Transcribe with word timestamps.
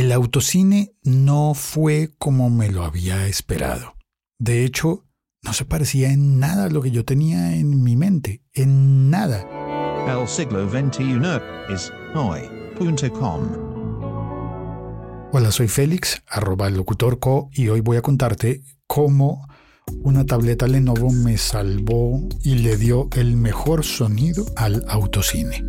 el 0.00 0.10
autocine 0.10 0.92
no 1.04 1.54
fue 1.54 2.10
como 2.18 2.50
me 2.50 2.68
lo 2.68 2.84
había 2.84 3.28
esperado. 3.28 3.94
De 4.40 4.64
hecho, 4.64 5.04
no 5.42 5.52
se 5.52 5.64
parecía 5.64 6.10
en 6.10 6.40
nada 6.40 6.64
a 6.64 6.68
lo 6.68 6.82
que 6.82 6.90
yo 6.90 7.04
tenía 7.04 7.54
en 7.54 7.84
mi 7.84 7.94
mente, 7.94 8.42
en 8.54 9.08
nada. 9.08 9.46
El 10.08 10.26
siglo 10.26 10.68
XXI 10.68 11.20
es 11.72 11.92
hoy.com. 12.12 13.42
Hola, 15.32 15.52
soy 15.52 15.68
Félix, 15.68 16.22
arroba 16.26 16.66
el 16.66 16.74
locutor 16.74 17.20
co, 17.20 17.50
y 17.52 17.68
hoy 17.68 17.80
voy 17.80 17.96
a 17.96 18.02
contarte 18.02 18.64
cómo 18.88 19.46
una 20.02 20.26
tableta 20.26 20.66
Lenovo 20.66 21.10
me 21.12 21.38
salvó 21.38 22.28
y 22.42 22.56
le 22.56 22.76
dio 22.76 23.08
el 23.12 23.36
mejor 23.36 23.84
sonido 23.84 24.44
al 24.56 24.84
autocine 24.88 25.62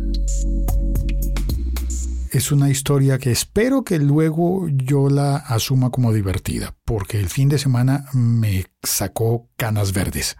es 2.36 2.52
una 2.52 2.68
historia 2.68 3.18
que 3.18 3.30
espero 3.30 3.82
que 3.82 3.98
luego 3.98 4.68
yo 4.68 5.08
la 5.08 5.36
asuma 5.36 5.88
como 5.88 6.12
divertida, 6.12 6.76
porque 6.84 7.18
el 7.18 7.30
fin 7.30 7.48
de 7.48 7.58
semana 7.58 8.04
me 8.12 8.66
sacó 8.82 9.48
canas 9.56 9.94
verdes. 9.94 10.36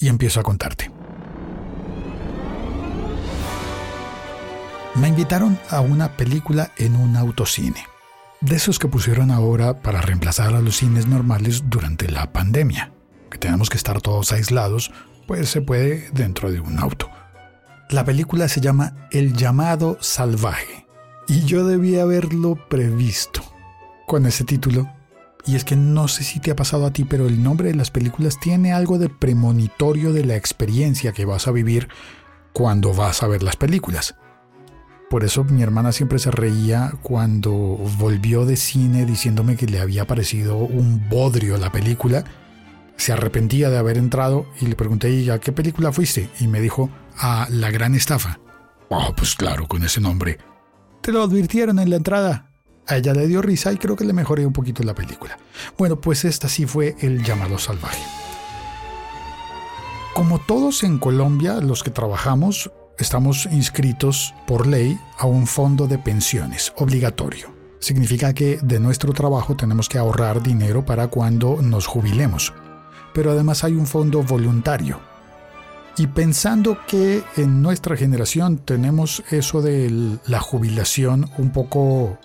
Y 0.00 0.08
empiezo 0.08 0.40
a 0.40 0.42
contarte. 0.42 0.90
Me 4.96 5.06
invitaron 5.06 5.56
a 5.68 5.80
una 5.80 6.16
película 6.16 6.72
en 6.78 6.96
un 6.96 7.14
autocine, 7.14 7.84
de 8.40 8.56
esos 8.56 8.80
que 8.80 8.88
pusieron 8.88 9.30
ahora 9.30 9.82
para 9.82 10.00
reemplazar 10.00 10.54
a 10.54 10.60
los 10.60 10.78
cines 10.78 11.06
normales 11.06 11.62
durante 11.66 12.10
la 12.10 12.32
pandemia, 12.32 12.92
que 13.30 13.38
tenemos 13.38 13.70
que 13.70 13.76
estar 13.76 14.00
todos 14.00 14.32
aislados, 14.32 14.90
pues 15.28 15.48
se 15.48 15.60
puede 15.60 16.10
dentro 16.12 16.50
de 16.50 16.58
un 16.58 16.80
auto. 16.80 17.08
La 17.88 18.04
película 18.04 18.48
se 18.48 18.60
llama 18.60 19.08
El 19.12 19.34
llamado 19.34 19.96
salvaje 20.00 20.89
y 21.30 21.44
yo 21.44 21.64
debía 21.64 22.02
haberlo 22.02 22.56
previsto 22.68 23.40
con 24.08 24.26
ese 24.26 24.42
título. 24.42 24.92
Y 25.46 25.54
es 25.54 25.64
que 25.64 25.76
no 25.76 26.08
sé 26.08 26.24
si 26.24 26.40
te 26.40 26.50
ha 26.50 26.56
pasado 26.56 26.84
a 26.84 26.92
ti, 26.92 27.04
pero 27.04 27.28
el 27.28 27.40
nombre 27.40 27.68
de 27.68 27.76
las 27.76 27.92
películas 27.92 28.40
tiene 28.40 28.72
algo 28.72 28.98
de 28.98 29.08
premonitorio 29.08 30.12
de 30.12 30.24
la 30.24 30.34
experiencia 30.34 31.12
que 31.12 31.24
vas 31.24 31.46
a 31.46 31.52
vivir 31.52 31.88
cuando 32.52 32.92
vas 32.92 33.22
a 33.22 33.28
ver 33.28 33.44
las 33.44 33.54
películas. 33.54 34.16
Por 35.08 35.22
eso 35.22 35.44
mi 35.44 35.62
hermana 35.62 35.92
siempre 35.92 36.18
se 36.18 36.32
reía 36.32 36.94
cuando 37.00 37.52
volvió 37.52 38.44
de 38.44 38.56
cine 38.56 39.06
diciéndome 39.06 39.56
que 39.56 39.66
le 39.66 39.78
había 39.78 40.08
parecido 40.08 40.56
un 40.56 41.08
bodrio 41.08 41.58
la 41.58 41.70
película. 41.70 42.24
Se 42.96 43.12
arrepentía 43.12 43.70
de 43.70 43.78
haber 43.78 43.98
entrado 43.98 44.46
y 44.60 44.66
le 44.66 44.74
pregunté, 44.74 45.10
¿y 45.10 45.30
a 45.30 45.38
qué 45.38 45.52
película 45.52 45.92
fuiste? 45.92 46.28
Y 46.40 46.48
me 46.48 46.60
dijo, 46.60 46.90
a 47.16 47.46
La 47.50 47.70
Gran 47.70 47.94
Estafa. 47.94 48.40
Oh, 48.88 49.14
pues 49.16 49.36
claro, 49.36 49.68
con 49.68 49.84
ese 49.84 50.00
nombre 50.00 50.49
te 51.00 51.12
lo 51.12 51.22
advirtieron 51.22 51.78
en 51.78 51.90
la 51.90 51.96
entrada. 51.96 52.50
A 52.86 52.96
ella 52.96 53.12
le 53.12 53.26
dio 53.26 53.40
risa 53.42 53.72
y 53.72 53.76
creo 53.76 53.96
que 53.96 54.04
le 54.04 54.12
mejoré 54.12 54.44
un 54.44 54.52
poquito 54.52 54.82
la 54.82 54.94
película. 54.94 55.38
Bueno, 55.78 56.00
pues 56.00 56.24
esta 56.24 56.48
sí 56.48 56.66
fue 56.66 56.96
el 57.00 57.22
llamado 57.22 57.58
salvaje. 57.58 58.02
Como 60.14 60.40
todos 60.40 60.82
en 60.82 60.98
Colombia, 60.98 61.60
los 61.60 61.82
que 61.82 61.90
trabajamos, 61.90 62.70
estamos 62.98 63.46
inscritos 63.46 64.34
por 64.46 64.66
ley 64.66 64.98
a 65.18 65.26
un 65.26 65.46
fondo 65.46 65.86
de 65.86 65.98
pensiones 65.98 66.72
obligatorio. 66.76 67.54
Significa 67.78 68.34
que 68.34 68.58
de 68.62 68.80
nuestro 68.80 69.12
trabajo 69.12 69.56
tenemos 69.56 69.88
que 69.88 69.98
ahorrar 69.98 70.42
dinero 70.42 70.84
para 70.84 71.06
cuando 71.06 71.62
nos 71.62 71.86
jubilemos. 71.86 72.52
Pero 73.14 73.30
además 73.30 73.64
hay 73.64 73.72
un 73.72 73.86
fondo 73.86 74.22
voluntario 74.22 75.09
y 76.00 76.06
pensando 76.06 76.78
que 76.86 77.22
en 77.36 77.60
nuestra 77.60 77.94
generación 77.94 78.56
tenemos 78.56 79.22
eso 79.30 79.60
de 79.60 80.16
la 80.26 80.40
jubilación 80.40 81.30
un 81.36 81.52
poco, 81.52 82.18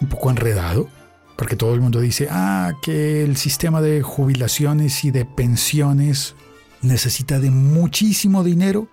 un 0.00 0.08
poco 0.08 0.28
enredado, 0.28 0.88
porque 1.36 1.54
todo 1.54 1.72
el 1.74 1.80
mundo 1.80 2.00
dice, 2.00 2.26
ah, 2.32 2.72
que 2.82 3.22
el 3.22 3.36
sistema 3.36 3.80
de 3.80 4.02
jubilaciones 4.02 5.04
y 5.04 5.12
de 5.12 5.24
pensiones 5.24 6.34
necesita 6.82 7.38
de 7.38 7.52
muchísimo 7.52 8.42
dinero. 8.42 8.88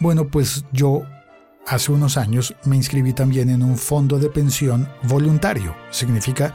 Bueno, 0.00 0.26
pues 0.26 0.64
yo 0.72 1.02
hace 1.68 1.92
unos 1.92 2.16
años 2.16 2.56
me 2.64 2.74
inscribí 2.74 3.12
también 3.12 3.48
en 3.48 3.62
un 3.62 3.78
fondo 3.78 4.18
de 4.18 4.28
pensión 4.28 4.88
voluntario. 5.04 5.76
Significa 5.92 6.52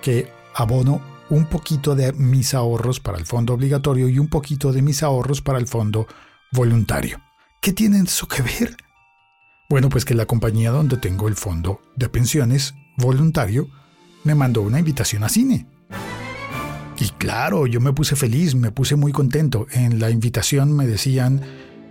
que 0.00 0.32
abono 0.54 1.02
un 1.30 1.46
poquito 1.46 1.94
de 1.94 2.12
mis 2.12 2.54
ahorros 2.54 3.00
para 3.00 3.18
el 3.18 3.26
fondo 3.26 3.54
obligatorio 3.54 4.08
y 4.08 4.18
un 4.18 4.28
poquito 4.28 4.72
de 4.72 4.82
mis 4.82 5.02
ahorros 5.02 5.42
para 5.42 5.58
el 5.58 5.66
fondo 5.66 6.06
voluntario. 6.52 7.20
¿Qué 7.60 7.72
tiene 7.72 8.00
eso 8.00 8.26
que 8.26 8.42
ver? 8.42 8.76
Bueno, 9.68 9.88
pues 9.88 10.04
que 10.04 10.14
la 10.14 10.26
compañía 10.26 10.70
donde 10.70 10.96
tengo 10.96 11.28
el 11.28 11.34
fondo 11.34 11.80
de 11.96 12.08
pensiones 12.08 12.74
voluntario 12.96 13.68
me 14.24 14.34
mandó 14.34 14.62
una 14.62 14.78
invitación 14.78 15.24
a 15.24 15.28
cine. 15.28 15.66
Y 16.98 17.10
claro, 17.10 17.66
yo 17.66 17.80
me 17.80 17.92
puse 17.92 18.16
feliz, 18.16 18.54
me 18.54 18.72
puse 18.72 18.96
muy 18.96 19.12
contento. 19.12 19.66
En 19.70 20.00
la 20.00 20.10
invitación 20.10 20.74
me 20.74 20.86
decían, 20.86 21.42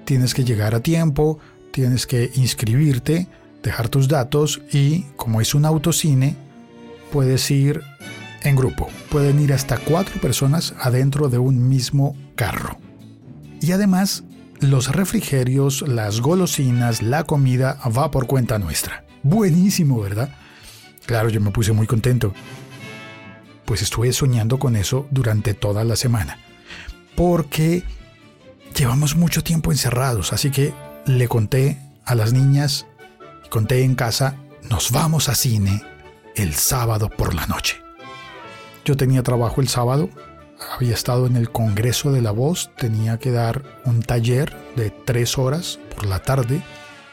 tienes 0.05 0.33
que 0.33 0.43
llegar 0.43 0.75
a 0.75 0.81
tiempo, 0.81 1.39
tienes 1.71 2.07
que 2.07 2.31
inscribirte, 2.35 3.27
dejar 3.63 3.89
tus 3.89 4.07
datos 4.07 4.61
y, 4.71 5.05
como 5.15 5.39
es 5.39 5.55
un 5.55 5.65
autocine, 5.65 6.35
puedes 7.11 7.49
ir 7.51 7.83
en 8.43 8.55
grupo. 8.55 8.89
Pueden 9.09 9.39
ir 9.39 9.53
hasta 9.53 9.77
cuatro 9.77 10.19
personas 10.21 10.73
adentro 10.79 11.29
de 11.29 11.37
un 11.37 11.67
mismo 11.67 12.15
carro. 12.35 12.77
Y 13.61 13.71
además, 13.71 14.23
los 14.59 14.91
refrigerios, 14.91 15.81
las 15.87 16.21
golosinas, 16.21 17.01
la 17.01 17.23
comida 17.23 17.79
va 17.95 18.11
por 18.11 18.27
cuenta 18.27 18.59
nuestra. 18.59 19.05
Buenísimo, 19.23 19.99
¿verdad? 19.99 20.29
Claro, 21.05 21.29
yo 21.29 21.41
me 21.41 21.51
puse 21.51 21.71
muy 21.71 21.87
contento. 21.87 22.33
Pues 23.65 23.81
estuve 23.81 24.13
soñando 24.13 24.59
con 24.59 24.75
eso 24.75 25.07
durante 25.11 25.53
toda 25.53 25.83
la 25.83 25.95
semana. 25.95 26.37
Porque 27.15 27.83
llevamos 28.75 29.15
mucho 29.15 29.43
tiempo 29.43 29.71
encerrados, 29.71 30.33
así 30.33 30.51
que 30.51 30.73
le 31.05 31.27
conté 31.27 31.81
a 32.05 32.15
las 32.15 32.33
niñas, 32.33 32.85
conté 33.49 33.83
en 33.83 33.95
casa, 33.95 34.35
nos 34.69 34.91
vamos 34.91 35.29
a 35.29 35.35
cine 35.35 35.81
el 36.35 36.53
sábado 36.53 37.09
por 37.09 37.33
la 37.33 37.47
noche. 37.47 37.86
Yo 38.87 38.95
tenía 38.95 39.21
trabajo 39.21 39.59
el 39.59 39.67
sábado, 39.67 40.09
había 40.73 40.93
estado 40.93 41.27
en 41.27 41.35
el 41.35 41.51
Congreso 41.51 42.13
de 42.13 42.21
la 42.21 42.31
Voz, 42.31 42.71
tenía 42.77 43.17
que 43.17 43.31
dar 43.31 43.61
un 43.83 44.01
taller 44.01 44.55
de 44.77 44.91
tres 44.91 45.37
horas 45.37 45.77
por 45.93 46.05
la 46.05 46.19
tarde 46.19 46.61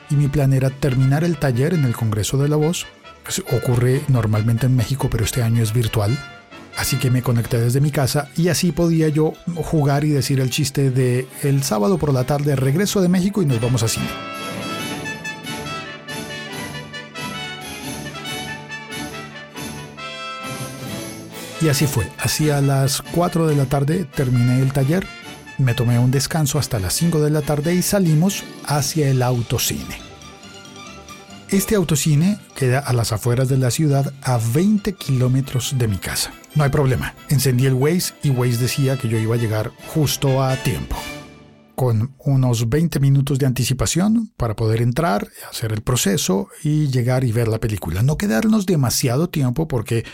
y 0.09 0.15
mi 0.15 0.29
plan 0.29 0.53
era 0.53 0.71
terminar 0.71 1.25
el 1.25 1.37
taller 1.37 1.75
en 1.75 1.85
el 1.85 1.97
Congreso 1.97 2.39
de 2.39 2.49
la 2.49 2.55
Voz. 2.55 2.87
Pues, 3.25 3.43
ocurre 3.53 4.03
normalmente 4.07 4.67
en 4.67 4.77
México, 4.77 5.09
pero 5.11 5.25
este 5.25 5.43
año 5.43 5.65
es 5.65 5.73
virtual. 5.73 6.17
Así 6.77 6.97
que 6.97 7.11
me 7.11 7.23
conecté 7.23 7.59
desde 7.59 7.81
mi 7.81 7.91
casa 7.91 8.29
y 8.37 8.51
así 8.51 8.71
podía 8.71 9.09
yo 9.09 9.33
jugar 9.56 10.05
y 10.05 10.11
decir 10.11 10.39
el 10.39 10.51
chiste 10.51 10.93
de 10.93 11.27
el 11.43 11.65
sábado 11.65 11.99
por 11.99 12.15
la 12.15 12.23
tarde 12.23 12.55
regreso 12.55 13.03
de 13.03 13.09
México 13.09 13.43
y 13.43 13.47
nos 13.47 13.61
vamos 13.61 13.83
a 13.83 13.89
cine. 13.89 14.34
Y 21.64 21.70
así 21.70 21.86
fue. 21.86 22.06
Hacia 22.19 22.60
las 22.60 23.00
4 23.00 23.47
de 23.47 23.56
la 23.56 23.64
tarde 23.64 24.04
terminé 24.04 24.60
el 24.60 24.75
taller, 24.75 25.06
me 25.56 25.72
tomé 25.72 25.98
un 25.98 26.10
descanso 26.10 26.58
hasta 26.58 26.78
las 26.78 26.92
5 26.92 27.22
de 27.22 27.30
la 27.30 27.41
tarde 27.41 27.75
y 27.75 27.80
salimos 27.80 28.44
hacia 28.66 29.08
el 29.08 29.22
autocine. 29.22 29.98
Este 31.48 31.75
autocine 31.75 32.38
queda 32.54 32.80
a 32.80 32.92
las 32.92 33.12
afueras 33.12 33.48
de 33.48 33.56
la 33.56 33.70
ciudad 33.70 34.12
a 34.20 34.38
20 34.52 34.92
kilómetros 34.92 35.78
de 35.78 35.88
mi 35.88 35.97
casa. 35.97 36.34
No 36.54 36.64
hay 36.64 36.70
problema. 36.70 37.14
Encendí 37.30 37.64
el 37.64 37.72
Waze 37.72 38.12
y 38.22 38.28
Waze 38.28 38.58
decía 38.58 38.98
que 38.98 39.08
yo 39.08 39.16
iba 39.16 39.34
a 39.34 39.38
llegar 39.38 39.72
justo 39.94 40.42
a 40.42 40.56
tiempo. 40.56 40.96
Con 41.76 42.14
unos 42.19 42.69
20 42.69 43.00
minutos 43.00 43.38
de 43.38 43.46
anticipación 43.46 44.34
para 44.36 44.54
poder 44.54 44.82
entrar, 44.82 45.28
hacer 45.50 45.72
el 45.72 45.81
proceso 45.81 46.48
y 46.62 46.88
llegar 46.88 47.25
y 47.25 47.32
ver 47.32 47.48
la 47.48 47.58
película. 47.58 48.02
No 48.02 48.19
quedarnos 48.19 48.66
demasiado 48.66 49.31
tiempo 49.31 49.66
porque 49.66 50.05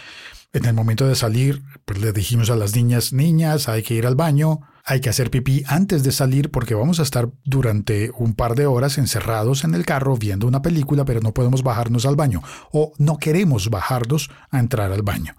en 0.52 0.64
el 0.64 0.75
momento 0.75 1.06
de 1.06 1.14
salir, 1.14 1.62
pues 1.85 2.00
le 2.00 2.12
dijimos 2.12 2.50
a 2.50 2.56
las 2.56 2.75
niñas, 2.75 3.12
niñas, 3.12 3.69
hay 3.69 3.82
que 3.82 3.94
ir 3.94 4.06
al 4.06 4.17
baño, 4.17 4.61
hay 4.85 5.00
que 5.00 5.08
hacer 5.08 5.31
pipí 5.31 5.62
antes 5.67 6.02
de 6.02 6.12
salir 6.12 6.50
porque 6.50 6.75
vamos 6.75 6.99
a 6.99 7.05
estar 7.05 7.31
durante 7.44 8.11
un 8.17 8.35
par 8.35 8.56
de 8.56 8.67
horas 8.67 8.99
encerrados 8.99 9.64
en 9.64 9.75
el 9.75 9.87
carro 9.87 10.17
viendo 10.17 10.47
una 10.47 10.62
película, 10.62 11.05
pero 11.05 11.20
no 11.20 11.32
podemos 11.32 11.62
bajarnos 11.62 12.06
al 12.06 12.17
baño 12.17 12.43
o 12.73 12.93
no 12.99 13.19
queremos 13.19 13.70
bajarnos 13.70 14.31
a 14.50 14.58
entrar 14.58 14.91
al 14.91 15.02
baño. 15.02 15.37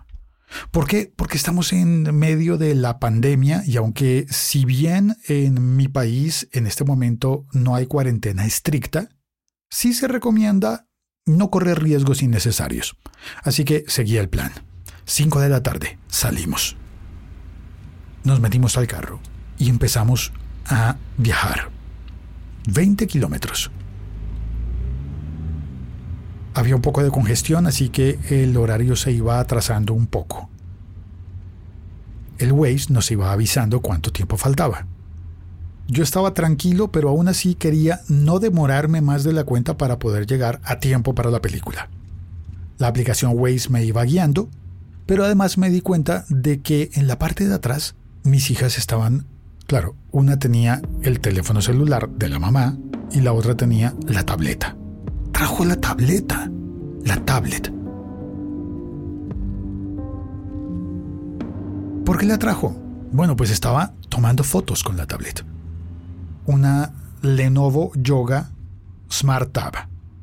¿Por 0.69 0.87
qué? 0.87 1.11
Porque 1.15 1.37
estamos 1.37 1.73
en 1.73 2.15
medio 2.15 2.57
de 2.57 2.75
la 2.75 2.99
pandemia 2.99 3.63
y 3.65 3.77
aunque 3.77 4.25
si 4.29 4.65
bien 4.65 5.15
en 5.27 5.75
mi 5.75 5.87
país 5.87 6.47
en 6.51 6.67
este 6.67 6.83
momento 6.83 7.45
no 7.53 7.75
hay 7.75 7.87
cuarentena 7.87 8.45
estricta, 8.45 9.09
sí 9.69 9.93
se 9.93 10.07
recomienda 10.07 10.87
no 11.25 11.49
correr 11.49 11.81
riesgos 11.81 12.21
innecesarios. 12.21 12.97
Así 13.43 13.63
que 13.63 13.85
seguía 13.87 14.21
el 14.21 14.29
plan. 14.29 14.70
5 15.11 15.41
de 15.41 15.49
la 15.49 15.61
tarde 15.61 15.99
salimos. 16.07 16.77
Nos 18.23 18.39
metimos 18.39 18.77
al 18.77 18.87
carro 18.87 19.19
y 19.57 19.67
empezamos 19.67 20.31
a 20.65 20.95
viajar. 21.17 21.69
20 22.69 23.07
kilómetros. 23.07 23.71
Había 26.53 26.77
un 26.77 26.81
poco 26.81 27.03
de 27.03 27.11
congestión, 27.11 27.67
así 27.67 27.89
que 27.89 28.19
el 28.29 28.55
horario 28.55 28.95
se 28.95 29.11
iba 29.11 29.41
atrasando 29.41 29.93
un 29.93 30.07
poco. 30.07 30.49
El 32.37 32.53
Waze 32.53 32.93
nos 32.93 33.11
iba 33.11 33.33
avisando 33.33 33.81
cuánto 33.81 34.13
tiempo 34.13 34.37
faltaba. 34.37 34.87
Yo 35.89 36.03
estaba 36.03 36.33
tranquilo, 36.33 36.89
pero 36.89 37.09
aún 37.09 37.27
así 37.27 37.55
quería 37.55 37.99
no 38.07 38.39
demorarme 38.39 39.01
más 39.01 39.25
de 39.25 39.33
la 39.33 39.43
cuenta 39.43 39.75
para 39.75 39.99
poder 39.99 40.25
llegar 40.25 40.61
a 40.63 40.79
tiempo 40.79 41.13
para 41.13 41.31
la 41.31 41.41
película. 41.41 41.89
La 42.77 42.87
aplicación 42.87 43.33
Waze 43.35 43.69
me 43.69 43.83
iba 43.83 44.03
guiando, 44.05 44.49
pero 45.05 45.25
además 45.25 45.57
me 45.57 45.69
di 45.69 45.81
cuenta 45.81 46.25
de 46.29 46.61
que 46.61 46.89
en 46.93 47.07
la 47.07 47.19
parte 47.19 47.47
de 47.47 47.53
atrás 47.53 47.95
mis 48.23 48.51
hijas 48.51 48.77
estaban, 48.77 49.25
claro, 49.67 49.95
una 50.11 50.39
tenía 50.39 50.81
el 51.01 51.19
teléfono 51.19 51.61
celular 51.61 52.09
de 52.09 52.29
la 52.29 52.39
mamá 52.39 52.77
y 53.11 53.21
la 53.21 53.33
otra 53.33 53.55
tenía 53.55 53.93
la 54.07 54.23
tableta. 54.23 54.75
Trajo 55.31 55.65
la 55.65 55.75
tableta, 55.75 56.49
la 57.03 57.25
tablet. 57.25 57.71
¿Por 62.05 62.17
qué 62.17 62.25
la 62.25 62.37
trajo? 62.37 62.75
Bueno, 63.11 63.35
pues 63.35 63.51
estaba 63.51 63.93
tomando 64.09 64.43
fotos 64.43 64.83
con 64.83 64.97
la 64.97 65.07
tableta. 65.07 65.43
Una 66.45 66.93
Lenovo 67.21 67.91
Yoga 67.95 68.51
Smart 69.09 69.51
Tab 69.51 69.73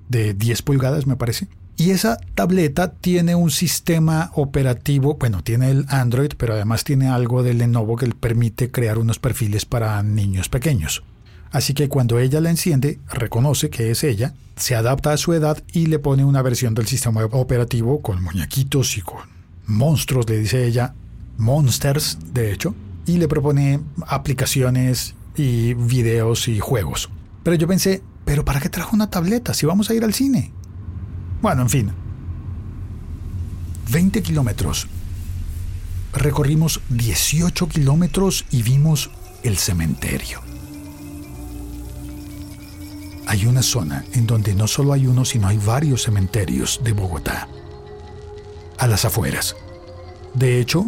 de 0.09 0.35
10 0.35 0.63
pulgadas, 0.63 1.07
me 1.07 1.17
parece. 1.17 1.49
Y 1.81 1.93
esa 1.93 2.19
tableta 2.35 2.91
tiene 2.91 3.37
un 3.37 3.53
sistema 3.53 4.33
operativo, 4.35 5.15
bueno, 5.15 5.45
tiene 5.45 5.71
el 5.71 5.87
Android, 5.89 6.33
pero 6.37 6.55
además 6.55 6.83
tiene 6.83 7.07
algo 7.07 7.45
de 7.45 7.55
Lenovo 7.55 7.95
que 7.95 8.09
le 8.09 8.15
permite 8.17 8.73
crear 8.73 8.99
unos 8.99 9.21
perfiles 9.21 9.65
para 9.65 10.03
niños 10.03 10.49
pequeños. 10.49 11.05
Así 11.53 11.75
que 11.75 11.89
cuando 11.89 12.19
ella 12.19 12.41
la 12.41 12.51
enciende, 12.51 12.99
reconoce 13.09 13.71
que 13.71 13.93
es 13.93 14.03
ella, 14.03 14.35
se 14.57 14.75
adapta 14.75 15.13
a 15.13 15.17
su 15.17 15.35
edad 15.35 15.63
y 15.73 15.87
le 15.87 16.01
pone 16.01 16.25
una 16.25 16.43
versión 16.43 16.75
del 16.75 16.89
sistema 16.89 17.25
operativo 17.25 18.03
con 18.03 18.25
muñequitos 18.25 18.99
y 18.99 19.03
con 19.03 19.29
monstruos, 19.67 20.29
le 20.29 20.41
dice 20.41 20.67
ella, 20.67 20.95
monsters, 21.37 22.19
de 22.33 22.51
hecho, 22.51 22.75
y 23.07 23.19
le 23.19 23.29
propone 23.29 23.79
aplicaciones 24.09 25.15
y 25.37 25.75
videos 25.75 26.49
y 26.49 26.59
juegos. 26.59 27.09
Pero 27.45 27.55
yo 27.55 27.69
pensé, 27.69 28.03
¿pero 28.25 28.45
para 28.45 28.59
qué 28.59 28.69
trajo 28.69 28.97
una 28.97 29.11
tableta 29.11 29.55
si 29.55 29.65
vamos 29.65 29.91
a 29.91 29.95
ir 29.95 30.03
al 30.03 30.13
cine? 30.13 30.53
Bueno, 31.41 31.63
en 31.63 31.71
fin. 31.71 31.93
20 33.91 34.23
kilómetros. 34.23 34.87
Recorrimos 36.13 36.81
18 36.89 37.69
kilómetros 37.69 38.45
y 38.51 38.63
vimos 38.63 39.11
el 39.43 39.57
cementerio. 39.57 40.41
Hay 43.27 43.45
una 43.47 43.63
zona 43.63 44.05
en 44.15 44.27
donde 44.27 44.55
no 44.55 44.67
solo 44.67 44.95
hay 44.95 45.07
uno, 45.07 45.25
sino 45.25 45.49
hay 45.49 45.59
varios 45.59 46.03
cementerios 46.03 46.81
de 46.83 46.93
Bogotá. 46.93 47.47
A 48.79 48.87
las 48.87 49.05
afueras. 49.05 49.55
De 50.35 50.61
hecho, 50.61 50.87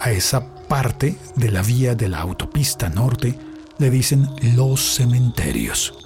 a 0.00 0.10
esa 0.10 0.54
parte 0.68 1.18
de 1.36 1.50
la 1.50 1.62
vía 1.62 1.94
de 1.94 2.08
la 2.08 2.20
autopista 2.20 2.88
norte 2.88 3.38
le 3.78 3.90
dicen 3.90 4.26
los 4.56 4.80
cementerios. 4.80 5.99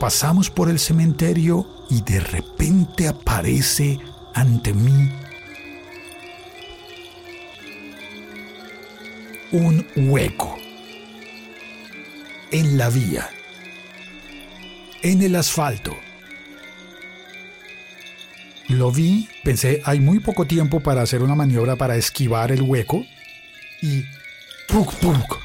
Pasamos 0.00 0.48
por 0.48 0.70
el 0.70 0.78
cementerio 0.78 1.66
y 1.90 2.00
de 2.00 2.20
repente 2.20 3.06
aparece 3.06 3.98
ante 4.32 4.72
mí 4.72 5.10
un 9.52 9.86
hueco 9.94 10.56
en 12.50 12.78
la 12.78 12.88
vía, 12.88 13.28
en 15.02 15.20
el 15.20 15.36
asfalto. 15.36 15.94
Lo 18.68 18.90
vi, 18.90 19.28
pensé, 19.44 19.82
hay 19.84 20.00
muy 20.00 20.20
poco 20.20 20.46
tiempo 20.46 20.80
para 20.80 21.02
hacer 21.02 21.22
una 21.22 21.34
maniobra 21.34 21.76
para 21.76 21.96
esquivar 21.96 22.52
el 22.52 22.62
hueco 22.62 23.04
y 23.82 24.04
¡puc, 24.66 24.94
puc! 24.94 25.38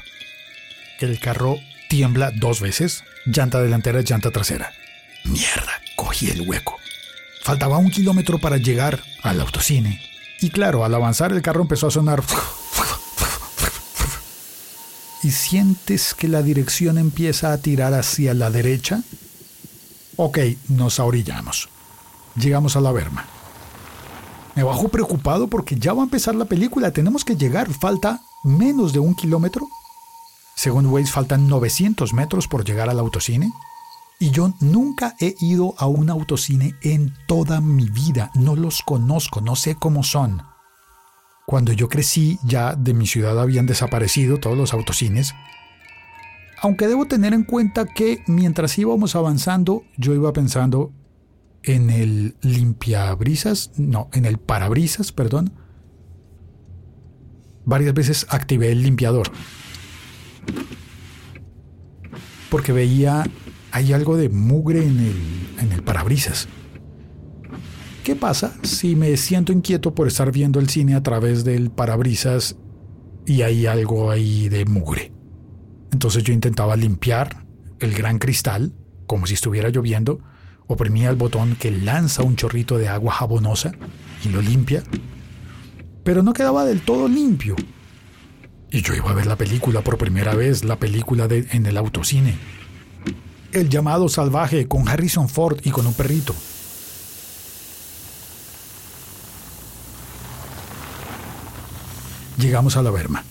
El 1.00 1.20
carro 1.20 1.58
tiembla 1.88 2.30
dos 2.30 2.60
veces, 2.60 3.04
llanta 3.26 3.60
delantera, 3.60 4.00
llanta 4.02 4.30
trasera. 4.30 4.72
Mierda, 5.24 5.72
cogí 5.96 6.30
el 6.30 6.42
hueco. 6.42 6.76
Faltaba 7.42 7.78
un 7.78 7.90
kilómetro 7.90 8.38
para 8.38 8.56
llegar 8.56 9.02
al 9.22 9.40
autocine. 9.40 10.00
Y 10.40 10.50
claro, 10.50 10.84
al 10.84 10.94
avanzar 10.94 11.32
el 11.32 11.42
carro 11.42 11.62
empezó 11.62 11.86
a 11.88 11.90
sonar... 11.90 12.22
¿Y 15.22 15.30
sientes 15.32 16.14
que 16.14 16.28
la 16.28 16.42
dirección 16.42 16.98
empieza 16.98 17.52
a 17.52 17.58
tirar 17.58 17.94
hacia 17.94 18.32
la 18.34 18.50
derecha? 18.50 19.02
Ok, 20.16 20.38
nos 20.68 21.00
ahorillamos. 21.00 21.68
Llegamos 22.36 22.76
a 22.76 22.80
la 22.80 22.92
Berma. 22.92 23.26
Me 24.54 24.62
bajo 24.62 24.88
preocupado 24.88 25.48
porque 25.48 25.76
ya 25.76 25.92
va 25.92 26.02
a 26.02 26.04
empezar 26.04 26.34
la 26.34 26.44
película. 26.44 26.90
Tenemos 26.90 27.24
que 27.24 27.36
llegar. 27.36 27.68
Falta 27.72 28.22
menos 28.44 28.92
de 28.92 29.00
un 29.00 29.14
kilómetro. 29.14 29.68
Según 30.56 30.86
Waze, 30.86 31.12
faltan 31.12 31.48
900 31.48 32.14
metros 32.14 32.48
por 32.48 32.64
llegar 32.64 32.88
al 32.88 32.98
autocine. 32.98 33.52
Y 34.18 34.30
yo 34.30 34.54
nunca 34.60 35.14
he 35.20 35.34
ido 35.38 35.74
a 35.76 35.86
un 35.86 36.08
autocine 36.08 36.74
en 36.80 37.14
toda 37.28 37.60
mi 37.60 37.90
vida. 37.90 38.30
No 38.34 38.56
los 38.56 38.80
conozco, 38.80 39.42
no 39.42 39.54
sé 39.54 39.74
cómo 39.74 40.02
son. 40.02 40.42
Cuando 41.46 41.72
yo 41.72 41.90
crecí, 41.90 42.38
ya 42.42 42.74
de 42.74 42.94
mi 42.94 43.06
ciudad 43.06 43.38
habían 43.38 43.66
desaparecido 43.66 44.38
todos 44.38 44.56
los 44.56 44.72
autocines. 44.72 45.34
Aunque 46.62 46.88
debo 46.88 47.04
tener 47.04 47.34
en 47.34 47.44
cuenta 47.44 47.84
que 47.84 48.24
mientras 48.26 48.78
íbamos 48.78 49.14
avanzando, 49.14 49.82
yo 49.98 50.14
iba 50.14 50.32
pensando 50.32 50.90
en 51.62 51.90
el 51.90 52.36
limpiabrisas, 52.40 53.72
no, 53.76 54.08
en 54.14 54.24
el 54.24 54.38
parabrisas, 54.38 55.12
perdón. 55.12 55.52
Varias 57.66 57.92
veces 57.92 58.26
activé 58.30 58.72
el 58.72 58.82
limpiador. 58.82 59.30
Porque 62.50 62.72
veía 62.72 63.24
hay 63.72 63.92
algo 63.92 64.16
de 64.16 64.28
mugre 64.28 64.84
en 64.84 64.98
el, 64.98 65.64
en 65.64 65.72
el 65.72 65.82
parabrisas. 65.82 66.48
¿Qué 68.04 68.16
pasa 68.16 68.54
si 68.62 68.96
me 68.96 69.16
siento 69.16 69.52
inquieto 69.52 69.94
por 69.94 70.06
estar 70.06 70.30
viendo 70.32 70.60
el 70.60 70.68
cine 70.68 70.94
a 70.94 71.02
través 71.02 71.44
del 71.44 71.70
parabrisas 71.70 72.56
y 73.26 73.42
hay 73.42 73.66
algo 73.66 74.10
ahí 74.10 74.48
de 74.48 74.64
mugre? 74.64 75.12
Entonces 75.92 76.22
yo 76.22 76.32
intentaba 76.32 76.76
limpiar 76.76 77.44
el 77.80 77.92
gran 77.92 78.18
cristal, 78.18 78.72
como 79.06 79.26
si 79.26 79.34
estuviera 79.34 79.68
lloviendo, 79.68 80.20
oprimía 80.66 81.10
el 81.10 81.16
botón 81.16 81.56
que 81.56 81.70
lanza 81.70 82.22
un 82.22 82.36
chorrito 82.36 82.78
de 82.78 82.88
agua 82.88 83.12
jabonosa 83.12 83.72
y 84.24 84.28
lo 84.28 84.40
limpia, 84.40 84.82
pero 86.04 86.22
no 86.22 86.32
quedaba 86.32 86.64
del 86.64 86.80
todo 86.80 87.08
limpio. 87.08 87.56
Y 88.76 88.82
yo 88.82 88.92
iba 88.92 89.10
a 89.10 89.14
ver 89.14 89.24
la 89.24 89.36
película 89.36 89.80
por 89.80 89.96
primera 89.96 90.34
vez, 90.34 90.62
la 90.62 90.76
película 90.76 91.26
de, 91.28 91.48
en 91.52 91.64
el 91.64 91.78
autocine. 91.78 92.36
El 93.50 93.70
llamado 93.70 94.06
salvaje 94.10 94.68
con 94.68 94.86
Harrison 94.86 95.30
Ford 95.30 95.60
y 95.64 95.70
con 95.70 95.86
un 95.86 95.94
perrito. 95.94 96.34
Llegamos 102.36 102.76
a 102.76 102.82
la 102.82 102.90
Berma. 102.90 103.24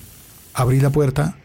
Abrí 0.56 0.80
la 0.80 0.90
puerta, 0.90 1.38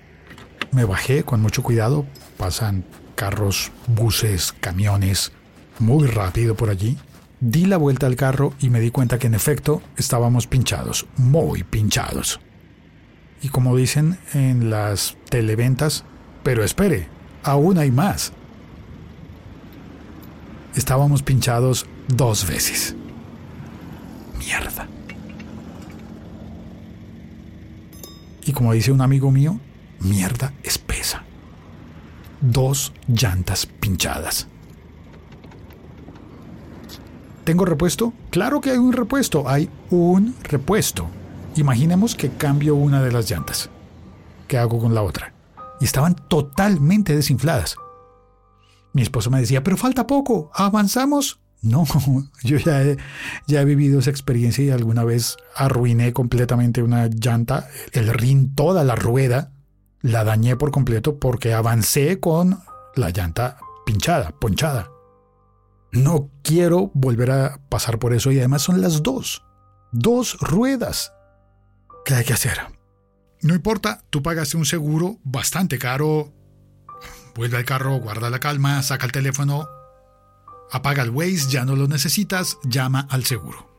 me 0.73 0.87
bajé 0.87 1.25
con 1.25 1.42
mucho 1.42 1.62
cuidado. 1.62 2.07
Pasan 2.38 2.87
carros, 3.16 3.71
buses, 3.87 4.54
camiones, 4.61 5.30
muy 5.78 6.07
rápido 6.07 6.54
por 6.54 6.71
allí. 6.71 6.97
Di 7.40 7.66
la 7.66 7.76
vuelta 7.76 8.07
al 8.07 8.16
carro 8.16 8.54
y 8.61 8.71
me 8.71 8.80
di 8.80 8.90
cuenta 8.90 9.19
que 9.19 9.26
en 9.26 9.35
efecto 9.35 9.83
estábamos 9.99 10.47
pinchados, 10.47 11.07
muy 11.19 11.64
pinchados. 11.64 12.40
Y 13.43 13.49
como 13.49 13.77
dicen 13.77 14.19
en 14.35 14.71
las 14.71 15.17
televentas, 15.29 16.05
pero 16.43 16.65
espere, 16.65 17.09
aún 17.43 17.79
hay 17.79 17.91
más 17.91 18.33
estábamos 20.75 21.23
pinchados 21.23 21.87
dos 22.09 22.47
veces. 22.47 22.95
Mierda. 24.39 24.87
Y 28.45 28.53
como 28.53 28.73
dice 28.73 28.93
un 28.93 29.01
amigo 29.01 29.31
mío, 29.31 29.61
mierda 30.01 30.53
espesa. 30.63 31.25
Dos 32.41 32.93
llantas 33.07 33.67
pinchadas. 33.67 34.49
¿Tengo 37.45 37.65
repuesto? 37.65 38.13
Claro 38.31 38.61
que 38.61 38.71
hay 38.71 38.79
un 38.79 38.93
repuesto, 38.93 39.49
hay 39.49 39.69
un 39.91 40.35
repuesto. 40.43 41.09
Imaginemos 41.61 42.14
que 42.14 42.31
cambio 42.31 42.75
una 42.75 43.02
de 43.02 43.12
las 43.12 43.31
llantas. 43.31 43.69
¿Qué 44.49 44.57
hago 44.57 44.79
con 44.79 44.95
la 44.95 45.02
otra? 45.02 45.35
Y 45.79 45.85
estaban 45.85 46.14
totalmente 46.14 47.14
desinfladas. 47.14 47.76
Mi 48.95 49.02
esposo 49.02 49.31
me 49.31 49.40
decía, 49.40 49.62
pero 49.62 49.76
falta 49.76 50.07
poco, 50.07 50.50
avanzamos. 50.55 51.38
No, 51.61 51.85
yo 52.43 52.57
ya 52.57 52.83
he, 52.83 52.97
ya 53.47 53.61
he 53.61 53.67
vivido 53.67 53.99
esa 53.99 54.09
experiencia 54.09 54.64
y 54.64 54.71
alguna 54.71 55.05
vez 55.05 55.37
arruiné 55.55 56.14
completamente 56.14 56.83
una 56.83 57.09
llanta, 57.09 57.69
el 57.93 58.09
rin, 58.09 58.55
toda 58.55 58.83
la 58.83 58.95
rueda, 58.95 59.52
la 60.00 60.25
dañé 60.25 60.57
por 60.57 60.71
completo 60.71 61.19
porque 61.19 61.52
avancé 61.52 62.21
con 62.21 62.61
la 62.97 63.11
llanta 63.11 63.59
pinchada, 63.85 64.31
ponchada. 64.31 64.88
No 65.93 66.31
quiero 66.43 66.90
volver 66.95 67.31
a 67.31 67.61
pasar 67.69 67.99
por 67.99 68.14
eso 68.14 68.33
y 68.33 68.38
además 68.38 68.62
son 68.62 68.81
las 68.81 69.02
dos. 69.02 69.45
Dos 69.93 70.38
ruedas. 70.40 71.12
¿Qué 72.11 72.17
hay 72.17 72.25
que 72.25 72.33
hacer? 72.33 72.59
No 73.40 73.55
importa, 73.55 74.02
tú 74.11 74.21
pagaste 74.21 74.57
un 74.57 74.64
seguro 74.64 75.21
bastante 75.23 75.79
caro. 75.79 76.33
Vuelve 77.37 77.57
al 77.57 77.64
carro, 77.64 78.00
guarda 78.00 78.31
la 78.31 78.40
calma, 78.40 78.83
saca 78.83 79.07
el 79.07 79.12
teléfono, 79.12 79.69
apaga 80.73 81.05
el 81.05 81.11
Waze, 81.11 81.49
ya 81.49 81.64
no 81.64 81.76
lo 81.76 81.87
necesitas, 81.87 82.59
llama 82.64 83.07
al 83.11 83.26
seguro. 83.26 83.71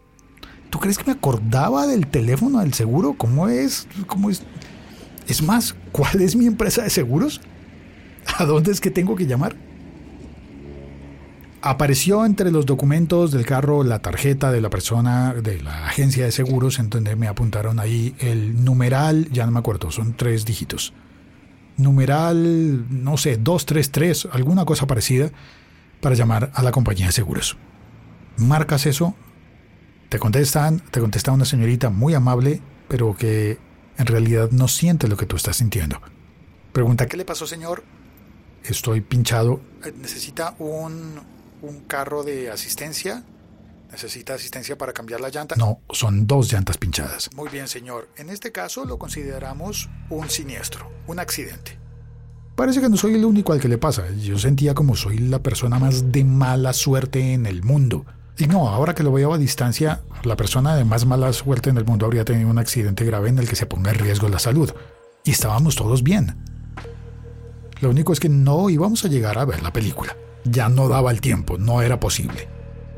¿Tú 0.70 0.80
crees 0.80 0.98
que 0.98 1.04
me 1.04 1.12
acordaba 1.12 1.88
del 1.88 2.08
teléfono 2.08 2.62
del 2.62 2.74
seguro? 2.74 3.16
¿Cómo 3.18 3.50
es? 3.50 3.86
¿Cómo 4.08 4.30
es? 4.30 4.44
Es 5.28 5.42
más, 5.42 5.76
¿cuál 5.92 6.22
es 6.22 6.38
mi 6.38 6.46
empresa 6.46 6.84
de 6.84 6.90
seguros? 6.90 7.42
¿A 8.38 8.46
dónde 8.46 8.72
es 8.72 8.80
que 8.80 8.92
tengo 8.92 9.18
que 9.18 9.28
llamar? 9.28 9.58
Apareció 11.64 12.26
entre 12.26 12.50
los 12.50 12.66
documentos 12.66 13.32
del 13.32 13.46
carro 13.46 13.84
la 13.84 14.00
tarjeta 14.00 14.52
de 14.52 14.62
la 14.62 14.72
persona 14.72 15.36
de 15.36 15.62
la 15.62 15.86
agencia 15.86 16.26
de 16.26 16.32
seguros, 16.32 16.80
en 16.80 16.90
donde 16.90 17.16
me 17.16 17.28
apuntaron 17.28 17.80
ahí 17.80 18.16
el 18.18 18.64
numeral, 18.64 19.30
ya 19.32 19.46
no 19.46 19.52
me 19.52 19.60
acuerdo, 19.60 19.92
son 19.92 20.14
tres 20.14 20.44
dígitos. 20.44 20.92
Numeral, 21.78 22.86
no 22.90 23.16
sé, 23.18 23.38
233, 23.38 24.30
alguna 24.32 24.66
cosa 24.66 24.88
parecida, 24.88 25.30
para 26.02 26.16
llamar 26.16 26.52
a 26.56 26.64
la 26.64 26.72
compañía 26.72 27.06
de 27.06 27.12
seguros. 27.12 27.58
Marcas 28.38 28.88
eso, 28.88 29.14
te 30.10 30.18
contestan, 30.18 30.80
te 30.80 31.00
contesta 31.00 31.32
una 31.32 31.46
señorita 31.46 31.92
muy 31.92 32.16
amable, 32.16 32.60
pero 32.88 33.16
que 33.16 33.60
en 34.00 34.08
realidad 34.08 34.50
no 34.50 34.68
siente 34.68 35.08
lo 35.08 35.16
que 35.16 35.28
tú 35.28 35.36
estás 35.36 35.58
sintiendo. 35.58 36.02
Pregunta, 36.74 37.06
¿qué 37.06 37.18
le 37.18 37.26
pasó, 37.26 37.46
señor? 37.46 37.84
Estoy 38.64 39.02
pinchado. 39.02 39.62
Eh, 39.86 39.94
¿Necesita 39.96 40.56
un, 40.58 41.22
un 41.62 41.82
carro 41.82 42.24
de 42.24 42.50
asistencia? 42.50 43.24
¿Necesita 43.92 44.34
asistencia 44.36 44.78
para 44.78 44.94
cambiar 44.94 45.20
la 45.20 45.30
llanta? 45.30 45.56
No, 45.58 45.82
son 45.90 46.26
dos 46.26 46.52
llantas 46.52 46.78
pinchadas. 46.78 47.30
Muy 47.36 47.50
bien, 47.50 47.68
señor. 47.68 48.08
En 48.16 48.30
este 48.30 48.52
caso 48.52 48.86
lo 48.86 48.98
consideramos 48.98 49.90
un 50.10 50.30
siniestro, 50.30 50.90
un 51.08 51.20
accidente. 51.20 51.78
Parece 52.56 52.80
que 52.80 52.90
no 52.90 52.96
soy 52.96 53.16
el 53.16 53.26
único 53.26 53.54
al 53.54 53.60
que 53.60 53.68
le 53.68 53.78
pasa. 53.78 54.10
Yo 54.12 54.38
sentía 54.38 54.74
como 54.74 54.96
soy 54.96 55.18
la 55.18 55.40
persona 55.40 55.78
más 55.80 56.12
de 56.12 56.24
mala 56.24 56.74
suerte 56.74 57.34
en 57.34 57.46
el 57.46 57.64
mundo. 57.64 58.06
Y 58.38 58.48
no, 58.48 58.70
ahora 58.70 58.96
que 58.96 59.04
lo 59.04 59.12
veo 59.12 59.34
a 59.34 59.38
distancia, 59.38 60.02
la 60.24 60.38
persona 60.38 60.76
de 60.76 60.86
más 60.86 61.06
mala 61.06 61.34
suerte 61.34 61.70
en 61.70 61.78
el 61.78 61.86
mundo 61.86 62.06
habría 62.06 62.24
tenido 62.24 62.50
un 62.50 62.60
accidente 62.60 63.04
grave 63.04 63.30
en 63.30 63.40
el 63.40 63.50
que 63.50 63.56
se 63.56 63.66
ponga 63.66 63.92
en 63.92 64.00
riesgo 64.00 64.30
la 64.30 64.40
salud. 64.40 64.72
Y 65.24 65.32
estábamos 65.32 65.76
todos 65.76 66.02
bien. 66.02 66.38
Lo 67.82 67.90
único 67.90 68.14
es 68.14 68.20
que 68.20 68.30
no 68.30 68.70
íbamos 68.70 69.04
a 69.06 69.10
llegar 69.10 69.38
a 69.38 69.46
ver 69.46 69.62
la 69.62 69.74
película. 69.74 70.16
Ya 70.44 70.70
no 70.70 70.88
daba 70.88 71.12
el 71.12 71.22
tiempo, 71.22 71.58
no 71.58 71.82
era 71.82 72.00
posible. 72.00 72.48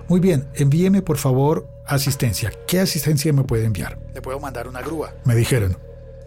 Muy 0.07 0.19
bien, 0.19 0.49
envíeme 0.53 1.01
por 1.01 1.17
favor 1.17 1.67
asistencia. 1.85 2.51
¿Qué 2.67 2.79
asistencia 2.79 3.33
me 3.33 3.43
puede 3.43 3.65
enviar? 3.65 3.99
Le 4.13 4.21
puedo 4.21 4.39
mandar 4.39 4.67
una 4.67 4.81
grúa. 4.81 5.13
Me 5.25 5.35
dijeron. 5.35 5.77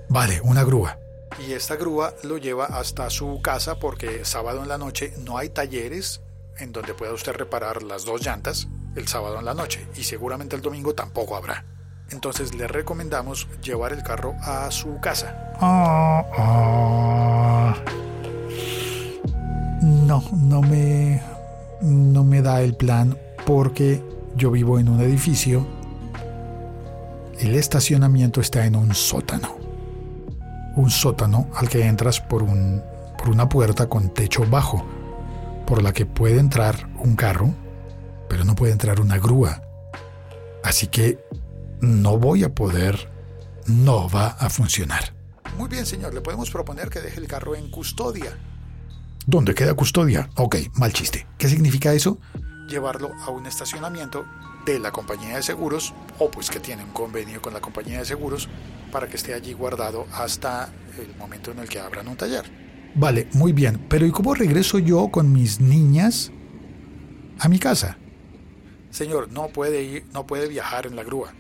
Vale, 0.09 0.41
una 0.43 0.65
grúa. 0.65 0.99
Y 1.47 1.53
esta 1.53 1.77
grúa 1.77 2.15
lo 2.23 2.39
lleva 2.39 2.67
hasta 2.67 3.11
su 3.11 3.41
casa 3.43 3.79
porque 3.79 4.25
sábado 4.25 4.63
en 4.63 4.69
la 4.69 4.79
noche 4.79 5.13
no 5.19 5.39
hay 5.39 5.49
talleres 5.49 6.23
en 6.59 6.73
donde 6.73 6.95
pueda 6.95 7.13
usted 7.13 7.33
reparar 7.33 7.83
las 7.83 8.05
dos 8.05 8.25
llantas 8.25 8.69
el 8.95 9.09
sábado 9.09 9.39
en 9.39 9.45
la 9.45 9.55
noche 9.55 9.87
y 9.97 10.05
seguramente 10.05 10.57
el 10.57 10.63
domingo 10.63 10.95
tampoco 10.95 11.37
habrá. 11.37 11.65
Entonces 12.11 12.55
le 12.55 12.69
recomendamos 12.69 13.49
llevar 13.63 13.93
el 13.93 14.03
carro 14.03 14.35
a 14.41 14.71
su 14.71 14.99
casa. 15.01 15.53
Ah, 15.61 16.25
ah. 16.39 16.96
No, 20.17 20.23
no 20.33 20.63
me, 20.63 21.21
no 21.83 22.25
me 22.25 22.41
da 22.41 22.63
el 22.63 22.75
plan 22.75 23.19
porque 23.45 24.03
yo 24.35 24.51
vivo 24.51 24.79
en 24.79 24.89
un 24.89 25.03
edificio. 25.03 25.67
El 27.39 27.55
estacionamiento 27.55 28.41
está 28.41 28.65
en 28.65 28.77
un 28.77 28.95
sótano. 28.95 29.59
Un 30.75 30.91
sótano 30.91 31.49
al 31.55 31.69
que 31.69 31.85
entras 31.85 32.21
por, 32.21 32.43
un, 32.43 32.83
por 33.19 33.29
una 33.29 33.47
puerta 33.47 33.91
con 33.91 34.09
techo 34.15 34.47
bajo, 34.49 34.87
por 35.67 35.83
la 35.83 35.93
que 35.93 36.07
puede 36.07 36.39
entrar 36.39 36.89
un 36.99 37.15
carro, 37.15 37.53
pero 38.27 38.45
no 38.45 38.55
puede 38.55 38.73
entrar 38.73 39.01
una 39.01 39.19
grúa. 39.19 39.63
Así 40.65 40.87
que 40.87 41.19
no 41.83 42.19
voy 42.19 42.43
a 42.43 42.55
poder, 42.55 43.11
no 43.67 44.09
va 44.09 44.29
a 44.29 44.49
funcionar. 44.49 45.15
Muy 45.59 45.69
bien, 45.69 45.85
señor, 45.85 46.15
le 46.15 46.23
podemos 46.23 46.51
proponer 46.51 46.89
que 46.89 47.01
deje 47.01 47.21
el 47.21 47.29
carro 47.29 47.55
en 47.55 47.71
custodia. 47.71 48.39
¿Dónde 49.29 49.57
queda 49.57 49.75
custodia? 49.75 50.31
Ok, 50.37 50.55
mal 50.75 50.93
chiste. 50.93 51.27
¿Qué 51.37 51.49
significa 51.49 51.93
eso? 51.93 52.19
Llevarlo 52.69 53.11
a 53.25 53.31
un 53.31 53.47
estacionamiento 53.47 54.25
de 54.65 54.79
la 54.79 54.93
compañía 54.93 55.35
de 55.35 55.43
seguros 55.43 55.95
o 56.21 56.31
pues 56.31 56.49
que 56.49 56.61
tiene 56.61 56.85
un 56.85 56.93
convenio 56.93 57.43
con 57.43 57.53
la 57.53 57.61
compañía 57.61 57.99
de 57.99 58.05
seguros 58.05 58.49
para 58.93 59.09
que 59.09 59.17
esté 59.17 59.35
allí 59.35 59.53
guardado 59.53 60.07
hasta 60.13 60.69
el 60.97 61.17
momento 61.17 61.51
en 61.51 61.59
el 61.59 61.69
que 61.69 61.81
abran 61.81 62.07
un 62.07 62.17
taller. 62.17 62.45
Vale, 62.95 63.27
muy 63.33 63.53
bien, 63.53 63.85
pero 63.89 64.07
¿y 64.07 64.13
cómo 64.13 64.33
regreso 64.33 64.79
yo 64.79 65.09
con 65.09 65.33
mis 65.33 65.61
niñas 65.61 66.31
a 67.41 67.49
mi 67.49 67.59
casa? 67.59 67.99
Señor, 68.91 69.29
no 69.33 69.49
puede 69.49 69.83
ir, 69.83 70.05
no 70.13 70.25
puede 70.25 70.47
viajar 70.47 70.87
en 70.87 70.95
la 70.95 71.03
grúa. 71.03 71.35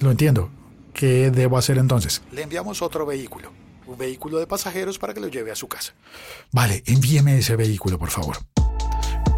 Lo 0.00 0.10
entiendo. 0.10 0.50
¿Qué 0.94 1.30
debo 1.30 1.58
hacer 1.58 1.76
entonces? 1.76 2.22
Le 2.32 2.40
enviamos 2.40 2.80
otro 2.80 3.04
vehículo 3.04 3.52
un 3.88 3.96
vehículo 3.96 4.38
de 4.38 4.46
pasajeros 4.46 4.98
para 4.98 5.14
que 5.14 5.20
lo 5.20 5.28
lleve 5.28 5.50
a 5.50 5.56
su 5.56 5.66
casa. 5.66 5.94
Vale, 6.52 6.82
envíeme 6.86 7.38
ese 7.38 7.56
vehículo, 7.56 7.98
por 7.98 8.10
favor. 8.10 8.36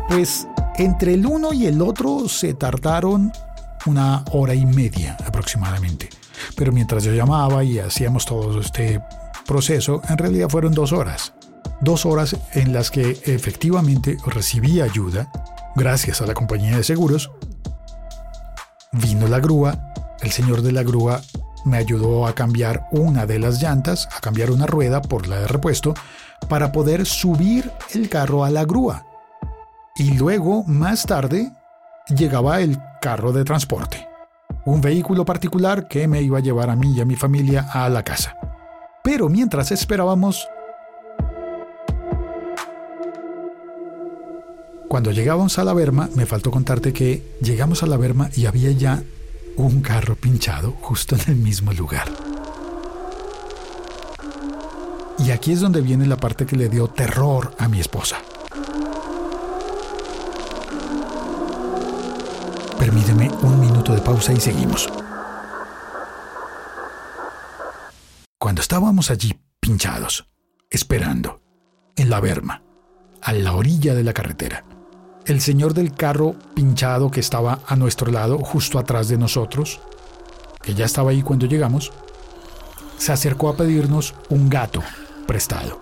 Pues 0.09 0.47
entre 0.77 1.15
el 1.15 1.25
uno 1.25 1.53
y 1.53 1.67
el 1.67 1.81
otro 1.81 2.29
se 2.29 2.55
tardaron 2.55 3.33
una 3.87 4.25
hora 4.33 4.55
y 4.55 4.67
media 4.67 5.17
aproximadamente. 5.25 6.09
Pero 6.57 6.73
mientras 6.73 7.05
yo 7.05 7.13
llamaba 7.13 7.63
y 7.63 7.79
hacíamos 7.79 8.27
todo 8.27 8.61
este 8.61 9.01
proceso, 9.47 10.03
en 10.09 10.19
realidad 10.19 10.49
fueron 10.49 10.73
dos 10.73 10.93
horas. 10.93 11.33
Dos 11.81 12.05
horas 12.05 12.37
en 12.53 12.73
las 12.73 12.91
que 12.91 13.21
efectivamente 13.25 14.17
recibí 14.27 14.81
ayuda, 14.81 15.31
gracias 15.77 16.21
a 16.21 16.27
la 16.27 16.35
compañía 16.35 16.77
de 16.77 16.85
seguros. 16.85 17.31
Vino 18.93 19.29
la 19.29 19.39
grúa, 19.39 19.95
el 20.21 20.33
señor 20.33 20.63
de 20.63 20.73
la 20.73 20.83
grúa 20.83 21.23
me 21.65 21.77
ayudó 21.77 22.27
a 22.27 22.35
cambiar 22.35 22.87
una 22.93 23.27
de 23.27 23.39
las 23.39 23.63
llantas, 23.63 24.09
a 24.17 24.21
cambiar 24.21 24.51
una 24.51 24.67
rueda 24.67 25.03
por 25.03 25.29
la 25.29 25.41
de 25.41 25.47
repuesto, 25.47 25.95
para 26.49 26.73
poder 26.73 27.07
subir 27.07 27.71
el 27.95 28.09
carro 28.09 28.45
a 28.45 28.51
la 28.51 28.65
grúa. 28.65 29.07
Y 29.97 30.15
luego, 30.15 30.65
más 30.65 31.05
tarde, 31.05 31.53
llegaba 32.09 32.61
el 32.61 32.79
carro 33.01 33.33
de 33.33 33.45
transporte, 33.45 34.09
un 34.65 34.81
vehículo 34.81 35.25
particular 35.25 35.89
que 35.89 36.09
me 36.09 36.23
iba 36.23 36.39
a 36.39 36.43
llevar 36.43 36.71
a 36.71 36.77
mí 36.77 36.95
y 36.97 37.01
a 37.01 37.05
mi 37.05 37.17
familia 37.17 37.69
a 37.73 37.89
la 37.89 38.03
casa. 38.03 38.37
Pero 39.03 39.29
mientras 39.29 39.73
esperábamos, 39.73 40.49
cuando 44.89 45.13
llegamos 45.13 45.59
a 45.59 45.65
la 45.65 45.73
Berma, 45.73 46.09
me 46.15 46.27
faltó 46.27 46.51
contarte 46.51 46.93
que 46.93 47.37
llegamos 47.41 47.83
a 47.83 47.87
la 47.87 47.97
Berma 47.97 48.29
y 48.35 48.47
había 48.47 48.73
ya 48.73 49.03
un 49.57 49.81
carro 49.81 50.17
pinchado 50.17 50.73
justo 50.81 51.17
en 51.17 51.23
el 51.27 51.37
mismo 51.37 51.73
lugar. 51.73 52.09
Y 55.19 55.31
aquí 55.33 55.53
es 55.53 55.61
donde 55.61 55.81
viene 55.81 56.07
la 56.07 56.17
parte 56.17 56.47
que 56.47 56.57
le 56.57 56.69
dio 56.69 56.89
terror 56.89 57.55
a 57.59 57.69
mi 57.69 57.81
esposa. 57.81 58.19
Permíteme 62.79 63.31
un 63.43 63.61
minuto 63.61 63.93
de 63.93 64.01
pausa 64.01 64.33
y 64.33 64.41
seguimos. 64.41 64.89
Cuando 68.39 68.63
estábamos 68.63 69.11
allí 69.11 69.39
pinchados, 69.61 70.27
esperando, 70.71 71.43
en 71.97 72.09
la 72.09 72.21
berma, 72.21 72.63
a 73.21 73.35
la 73.35 73.53
orilla 73.53 73.95
de 73.95 74.03
la 74.03 74.15
carretera, 74.15 74.65
el 75.31 75.41
señor 75.41 75.75
del 75.75 75.95
carro 75.95 76.35
pinchado 76.55 77.11
que 77.11 77.21
estaba 77.21 77.61
a 77.67 77.77
nuestro 77.77 78.11
lado, 78.11 78.39
justo 78.39 78.79
atrás 78.81 79.09
de 79.09 79.17
nosotros, 79.17 79.81
que 80.61 80.75
ya 80.75 80.85
estaba 80.85 81.13
ahí 81.13 81.23
cuando 81.23 81.47
llegamos, 81.47 81.93
se 82.99 83.13
acercó 83.13 83.49
a 83.49 83.57
pedirnos 83.57 84.15
un 84.29 84.49
gato 84.49 84.83
prestado. 85.29 85.81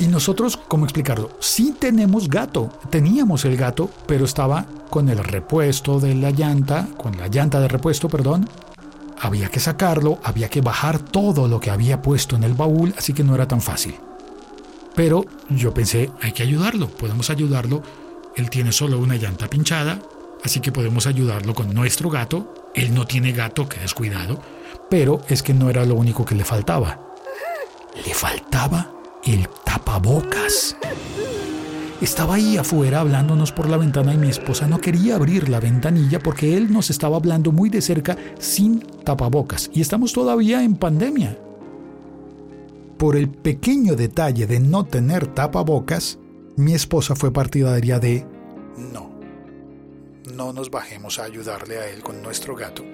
Y 0.00 0.08
nosotros, 0.08 0.56
¿cómo 0.56 0.84
explicarlo? 0.84 1.30
Sí 1.38 1.76
tenemos 1.78 2.28
gato, 2.28 2.70
teníamos 2.90 3.44
el 3.44 3.56
gato, 3.56 3.88
pero 4.06 4.24
estaba 4.24 4.66
con 4.90 5.08
el 5.08 5.18
repuesto 5.18 6.00
de 6.00 6.16
la 6.16 6.32
llanta, 6.32 6.88
con 6.96 7.16
la 7.16 7.28
llanta 7.28 7.60
de 7.60 7.68
repuesto, 7.68 8.08
perdón. 8.08 8.48
Había 9.20 9.48
que 9.48 9.60
sacarlo, 9.60 10.18
había 10.24 10.48
que 10.48 10.60
bajar 10.60 10.98
todo 10.98 11.46
lo 11.46 11.60
que 11.60 11.70
había 11.70 12.02
puesto 12.02 12.34
en 12.34 12.42
el 12.42 12.54
baúl, 12.54 12.92
así 12.98 13.12
que 13.12 13.22
no 13.22 13.36
era 13.36 13.46
tan 13.46 13.60
fácil. 13.60 13.94
Pero 14.96 15.24
yo 15.48 15.72
pensé, 15.72 16.10
hay 16.20 16.32
que 16.32 16.42
ayudarlo, 16.42 16.88
podemos 16.88 17.30
ayudarlo 17.30 17.82
él 18.36 18.50
tiene 18.50 18.72
solo 18.72 18.98
una 18.98 19.16
llanta 19.16 19.48
pinchada, 19.48 20.00
así 20.42 20.60
que 20.60 20.72
podemos 20.72 21.06
ayudarlo 21.06 21.54
con 21.54 21.72
nuestro 21.72 22.10
gato. 22.10 22.52
Él 22.74 22.92
no 22.92 23.06
tiene 23.06 23.32
gato, 23.32 23.68
que 23.68 23.78
descuidado, 23.78 24.40
pero 24.90 25.20
es 25.28 25.42
que 25.42 25.54
no 25.54 25.70
era 25.70 25.84
lo 25.84 25.94
único 25.94 26.24
que 26.24 26.34
le 26.34 26.44
faltaba. 26.44 27.00
Le 28.04 28.12
faltaba 28.12 28.90
el 29.24 29.48
tapabocas. 29.64 30.76
Estaba 32.00 32.34
ahí 32.34 32.56
afuera 32.56 33.00
hablándonos 33.00 33.52
por 33.52 33.68
la 33.68 33.76
ventana 33.76 34.12
y 34.12 34.18
mi 34.18 34.28
esposa 34.28 34.66
no 34.66 34.80
quería 34.80 35.14
abrir 35.14 35.48
la 35.48 35.60
ventanilla 35.60 36.18
porque 36.18 36.56
él 36.56 36.72
nos 36.72 36.90
estaba 36.90 37.16
hablando 37.16 37.52
muy 37.52 37.70
de 37.70 37.80
cerca 37.80 38.16
sin 38.38 38.80
tapabocas 39.04 39.70
y 39.72 39.80
estamos 39.80 40.12
todavía 40.12 40.64
en 40.64 40.74
pandemia. 40.74 41.38
Por 42.98 43.16
el 43.16 43.28
pequeño 43.28 43.94
detalle 43.94 44.46
de 44.46 44.58
no 44.58 44.84
tener 44.84 45.28
tapabocas, 45.28 46.18
mi 46.56 46.74
esposa 46.74 47.14
fue 47.14 47.32
partidaria 47.32 47.98
de 47.98 48.26
no, 48.92 49.10
no 50.34 50.52
nos 50.52 50.70
bajemos 50.70 51.18
a 51.18 51.24
ayudarle 51.24 51.78
a 51.78 51.88
él 51.88 52.02
con 52.02 52.22
nuestro 52.22 52.54
gato 52.56 52.84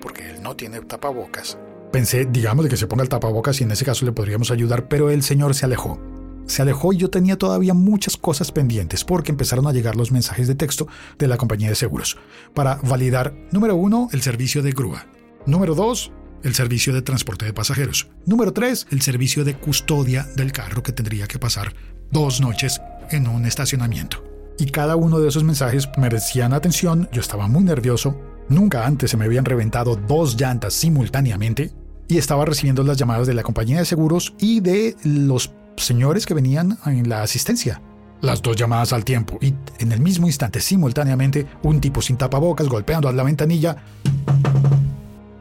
porque 0.00 0.30
él 0.30 0.42
no 0.42 0.54
tiene 0.54 0.80
tapabocas. 0.80 1.58
Pensé, 1.92 2.26
digamos, 2.26 2.64
de 2.64 2.70
que 2.70 2.76
se 2.76 2.86
ponga 2.86 3.02
el 3.02 3.08
tapabocas 3.08 3.60
y 3.60 3.64
en 3.64 3.70
ese 3.70 3.84
caso 3.84 4.04
le 4.04 4.12
podríamos 4.12 4.50
ayudar, 4.50 4.88
pero 4.88 5.10
el 5.10 5.22
señor 5.22 5.54
se 5.54 5.64
alejó 5.64 5.98
se 6.46 6.62
alejó 6.62 6.92
y 6.92 6.96
yo 6.96 7.10
tenía 7.10 7.36
todavía 7.36 7.74
muchas 7.74 8.16
cosas 8.16 8.52
pendientes 8.52 9.04
porque 9.04 9.32
empezaron 9.32 9.66
a 9.66 9.72
llegar 9.72 9.96
los 9.96 10.12
mensajes 10.12 10.46
de 10.48 10.54
texto 10.54 10.86
de 11.18 11.28
la 11.28 11.36
compañía 11.36 11.68
de 11.68 11.74
seguros 11.74 12.16
para 12.54 12.76
validar, 12.76 13.34
número 13.50 13.76
uno, 13.76 14.08
el 14.12 14.22
servicio 14.22 14.62
de 14.62 14.70
grúa. 14.70 15.06
Número 15.44 15.74
dos, 15.74 16.12
el 16.42 16.54
servicio 16.54 16.92
de 16.92 17.02
transporte 17.02 17.44
de 17.44 17.52
pasajeros. 17.52 18.08
Número 18.24 18.52
tres, 18.52 18.86
el 18.90 19.02
servicio 19.02 19.44
de 19.44 19.58
custodia 19.58 20.26
del 20.36 20.52
carro 20.52 20.82
que 20.82 20.92
tendría 20.92 21.26
que 21.26 21.38
pasar 21.38 21.74
dos 22.10 22.40
noches 22.40 22.80
en 23.10 23.28
un 23.28 23.46
estacionamiento. 23.46 24.22
Y 24.58 24.66
cada 24.66 24.96
uno 24.96 25.18
de 25.18 25.28
esos 25.28 25.44
mensajes 25.44 25.88
merecían 25.98 26.52
atención, 26.52 27.08
yo 27.12 27.20
estaba 27.20 27.46
muy 27.46 27.62
nervioso, 27.62 28.18
nunca 28.48 28.86
antes 28.86 29.10
se 29.10 29.16
me 29.16 29.26
habían 29.26 29.44
reventado 29.44 29.96
dos 29.96 30.40
llantas 30.40 30.72
simultáneamente 30.74 31.72
y 32.08 32.18
estaba 32.18 32.44
recibiendo 32.44 32.82
las 32.82 32.96
llamadas 32.96 33.26
de 33.26 33.34
la 33.34 33.42
compañía 33.42 33.78
de 33.78 33.84
seguros 33.84 34.34
y 34.38 34.60
de 34.60 34.96
los 35.04 35.52
señores 35.76 36.24
que 36.24 36.34
venían 36.34 36.78
en 36.86 37.08
la 37.08 37.22
asistencia. 37.22 37.82
Las 38.22 38.40
dos 38.40 38.56
llamadas 38.56 38.94
al 38.94 39.04
tiempo 39.04 39.38
y 39.42 39.54
en 39.78 39.92
el 39.92 40.00
mismo 40.00 40.26
instante, 40.26 40.60
simultáneamente, 40.60 41.46
un 41.62 41.80
tipo 41.80 42.00
sin 42.00 42.16
tapabocas 42.16 42.68
golpeando 42.68 43.08
a 43.08 43.12
la 43.12 43.22
ventanilla 43.22 43.76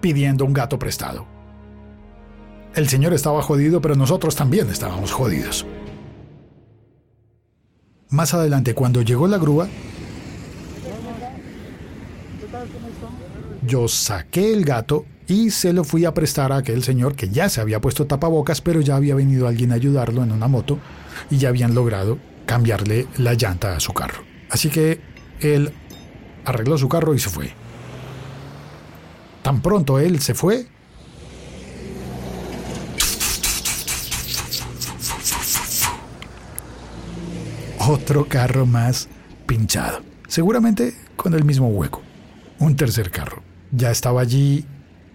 pidiendo 0.02 0.44
un 0.46 0.54
gato 0.54 0.78
prestado. 0.78 1.26
El 2.76 2.90
señor 2.90 3.14
estaba 3.14 3.42
jodido, 3.42 3.80
pero 3.82 3.96
nosotros 3.96 4.36
también 4.36 4.70
estábamos 4.70 5.14
jodidos. 5.14 5.66
Más 8.16 8.34
adelante, 8.34 8.74
cuando 8.74 9.02
llegó 9.02 9.28
la 9.28 9.38
grúa, 9.38 9.68
yo 13.68 13.90
saqué 13.90 14.54
el 14.54 14.64
gato 14.64 15.06
y 15.28 15.50
se 15.50 15.74
lo 15.74 15.84
fui 15.84 16.06
a 16.06 16.14
prestar 16.14 16.54
a 16.54 16.58
aquel 16.58 16.82
señor 16.82 17.18
que 17.18 17.28
ya 17.28 17.50
se 17.50 17.60
había 17.60 17.82
puesto 17.82 18.08
tapabocas, 18.08 18.62
pero 18.62 18.80
ya 18.80 18.96
había 18.96 19.16
venido 19.16 19.50
alguien 19.50 19.74
a 19.74 19.76
ayudarlo 19.76 20.24
en 20.24 20.32
una 20.32 20.48
moto 20.48 20.80
y 21.30 21.40
ya 21.40 21.50
habían 21.50 21.76
logrado 21.76 22.18
cambiarle 22.46 23.06
la 23.18 23.34
llanta 23.34 23.76
a 23.76 23.82
su 23.82 23.92
carro. 23.92 24.24
Así 24.50 24.70
que 24.70 25.02
él 25.42 25.74
arregló 26.46 26.78
su 26.78 26.88
carro 26.88 27.16
y 27.16 27.20
se 27.20 27.30
fue. 27.30 27.52
Tan 29.44 29.62
pronto 29.62 30.00
él 30.00 30.22
se 30.22 30.36
fue, 30.36 30.68
otro 37.88 38.28
carro 38.28 38.66
más 38.66 39.08
pinchado, 39.46 40.02
seguramente 40.28 40.96
con 41.16 41.34
el 41.34 41.44
mismo 41.44 41.68
hueco. 41.68 42.02
Un 42.60 42.76
tercer 42.76 43.12
carro. 43.12 43.44
Ya 43.72 43.92
estaba 43.92 44.22
allí 44.22 44.66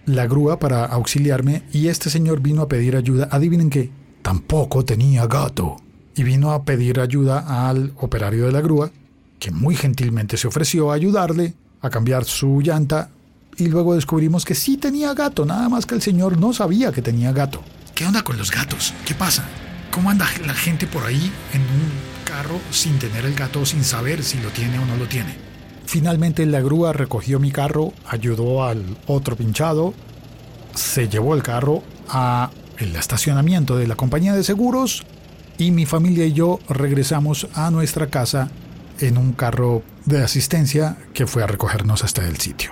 la 0.05 0.25
grúa 0.25 0.59
para 0.59 0.85
auxiliarme 0.85 1.63
y 1.73 1.87
este 1.87 2.09
señor 2.09 2.39
vino 2.39 2.61
a 2.61 2.67
pedir 2.67 2.95
ayuda. 2.95 3.27
Adivinen 3.31 3.69
qué, 3.69 3.91
tampoco 4.21 4.85
tenía 4.85 5.27
gato. 5.27 5.77
Y 6.15 6.23
vino 6.23 6.51
a 6.51 6.63
pedir 6.63 6.99
ayuda 6.99 7.69
al 7.69 7.93
operario 7.97 8.45
de 8.45 8.51
la 8.51 8.61
grúa, 8.61 8.91
que 9.39 9.51
muy 9.51 9.75
gentilmente 9.75 10.37
se 10.37 10.47
ofreció 10.47 10.91
a 10.91 10.95
ayudarle 10.95 11.55
a 11.81 11.89
cambiar 11.89 12.25
su 12.25 12.61
llanta 12.61 13.09
y 13.57 13.67
luego 13.67 13.95
descubrimos 13.95 14.45
que 14.45 14.55
sí 14.55 14.77
tenía 14.77 15.13
gato, 15.13 15.45
nada 15.45 15.67
más 15.67 15.85
que 15.85 15.95
el 15.95 16.01
señor 16.01 16.37
no 16.37 16.53
sabía 16.53 16.91
que 16.91 17.01
tenía 17.01 17.31
gato. 17.31 17.61
¿Qué 17.95 18.05
onda 18.05 18.23
con 18.23 18.37
los 18.37 18.51
gatos? 18.51 18.93
¿Qué 19.05 19.13
pasa? 19.13 19.43
¿Cómo 19.91 20.09
anda 20.09 20.25
la 20.45 20.53
gente 20.53 20.87
por 20.87 21.05
ahí 21.05 21.31
en 21.53 21.61
un 21.61 22.10
sin 22.71 22.99
tener 22.99 23.25
el 23.25 23.35
gato, 23.35 23.65
sin 23.65 23.83
saber 23.83 24.23
si 24.23 24.39
lo 24.39 24.49
tiene 24.49 24.79
o 24.79 24.85
no 24.85 24.97
lo 24.97 25.07
tiene? 25.07 25.35
Finalmente 25.85 26.45
la 26.45 26.61
grúa 26.61 26.93
recogió 26.93 27.39
mi 27.39 27.51
carro, 27.51 27.93
ayudó 28.07 28.63
al 28.63 28.97
otro 29.07 29.35
pinchado, 29.35 29.93
se 30.73 31.09
llevó 31.09 31.35
el 31.35 31.43
carro 31.43 31.83
a 32.07 32.51
el 32.77 32.95
estacionamiento 32.95 33.77
de 33.77 33.87
la 33.87 33.95
compañía 33.95 34.33
de 34.33 34.43
seguros 34.43 35.03
y 35.57 35.71
mi 35.71 35.85
familia 35.85 36.25
y 36.25 36.33
yo 36.33 36.59
regresamos 36.69 37.47
a 37.53 37.69
nuestra 37.71 38.07
casa 38.07 38.49
en 38.99 39.17
un 39.17 39.33
carro 39.33 39.83
de 40.05 40.23
asistencia 40.23 40.97
que 41.13 41.27
fue 41.27 41.43
a 41.43 41.47
recogernos 41.47 42.03
hasta 42.03 42.25
el 42.27 42.37
sitio. 42.37 42.71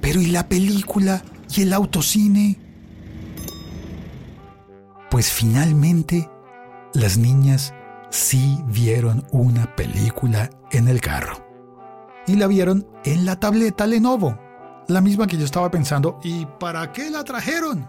Pero 0.00 0.20
¿y 0.20 0.26
la 0.26 0.48
película 0.48 1.22
y 1.54 1.62
el 1.62 1.72
autocine? 1.72 2.58
Pues 5.10 5.30
finalmente 5.30 6.28
las 6.94 7.18
niñas 7.18 7.74
sí 8.10 8.62
vieron 8.66 9.26
una 9.30 9.74
película 9.76 10.50
en 10.70 10.88
el 10.88 11.00
carro 11.00 11.46
y 12.26 12.36
la 12.36 12.46
vieron 12.46 12.86
en 13.04 13.24
la 13.24 13.38
tableta 13.38 13.86
Lenovo, 13.86 14.38
la 14.88 15.00
misma 15.00 15.26
que 15.26 15.36
yo 15.36 15.44
estaba 15.44 15.70
pensando, 15.70 16.18
¿y 16.22 16.46
para 16.58 16.92
qué 16.92 17.10
la 17.10 17.24
trajeron? 17.24 17.88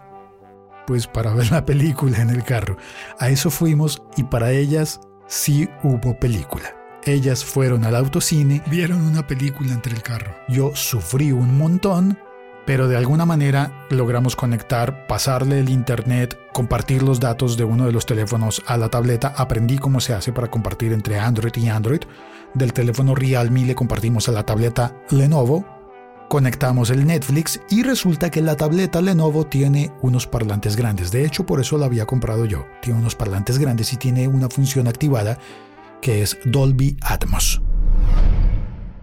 Pues 0.86 1.06
para 1.06 1.34
ver 1.34 1.50
la 1.50 1.64
película 1.64 2.18
en 2.18 2.30
el 2.30 2.44
carro. 2.44 2.76
A 3.18 3.28
eso 3.28 3.50
fuimos 3.50 4.02
y 4.16 4.24
para 4.24 4.52
ellas 4.52 5.00
sí 5.26 5.68
hubo 5.82 6.18
película. 6.18 6.74
Ellas 7.04 7.44
fueron 7.44 7.84
al 7.84 7.94
autocine, 7.94 8.62
vieron 8.66 9.02
una 9.02 9.26
película 9.26 9.72
entre 9.72 9.94
el 9.94 10.02
carro. 10.02 10.34
Yo 10.48 10.74
sufrí 10.74 11.32
un 11.32 11.56
montón, 11.58 12.18
pero 12.68 12.86
de 12.86 12.98
alguna 12.98 13.24
manera 13.24 13.86
logramos 13.88 14.36
conectar, 14.36 15.06
pasarle 15.06 15.58
el 15.58 15.70
internet, 15.70 16.38
compartir 16.52 17.02
los 17.02 17.18
datos 17.18 17.56
de 17.56 17.64
uno 17.64 17.86
de 17.86 17.92
los 17.92 18.04
teléfonos 18.04 18.62
a 18.66 18.76
la 18.76 18.90
tableta. 18.90 19.32
Aprendí 19.38 19.78
cómo 19.78 20.00
se 20.00 20.12
hace 20.12 20.34
para 20.34 20.50
compartir 20.50 20.92
entre 20.92 21.18
Android 21.18 21.56
y 21.56 21.70
Android 21.70 22.02
del 22.52 22.74
teléfono 22.74 23.14
Realme 23.14 23.64
le 23.64 23.74
compartimos 23.74 24.28
a 24.28 24.32
la 24.32 24.44
tableta 24.44 24.94
Lenovo, 25.08 25.64
conectamos 26.28 26.90
el 26.90 27.06
Netflix 27.06 27.58
y 27.70 27.84
resulta 27.84 28.30
que 28.30 28.42
la 28.42 28.54
tableta 28.54 29.00
Lenovo 29.00 29.46
tiene 29.46 29.90
unos 30.02 30.26
parlantes 30.26 30.76
grandes. 30.76 31.10
De 31.10 31.24
hecho, 31.24 31.46
por 31.46 31.60
eso 31.60 31.78
la 31.78 31.86
había 31.86 32.04
comprado 32.04 32.44
yo. 32.44 32.66
Tiene 32.82 33.00
unos 33.00 33.14
parlantes 33.14 33.56
grandes 33.56 33.94
y 33.94 33.96
tiene 33.96 34.28
una 34.28 34.50
función 34.50 34.88
activada 34.88 35.38
que 36.02 36.20
es 36.20 36.36
Dolby 36.44 36.98
Atmos. 37.00 37.62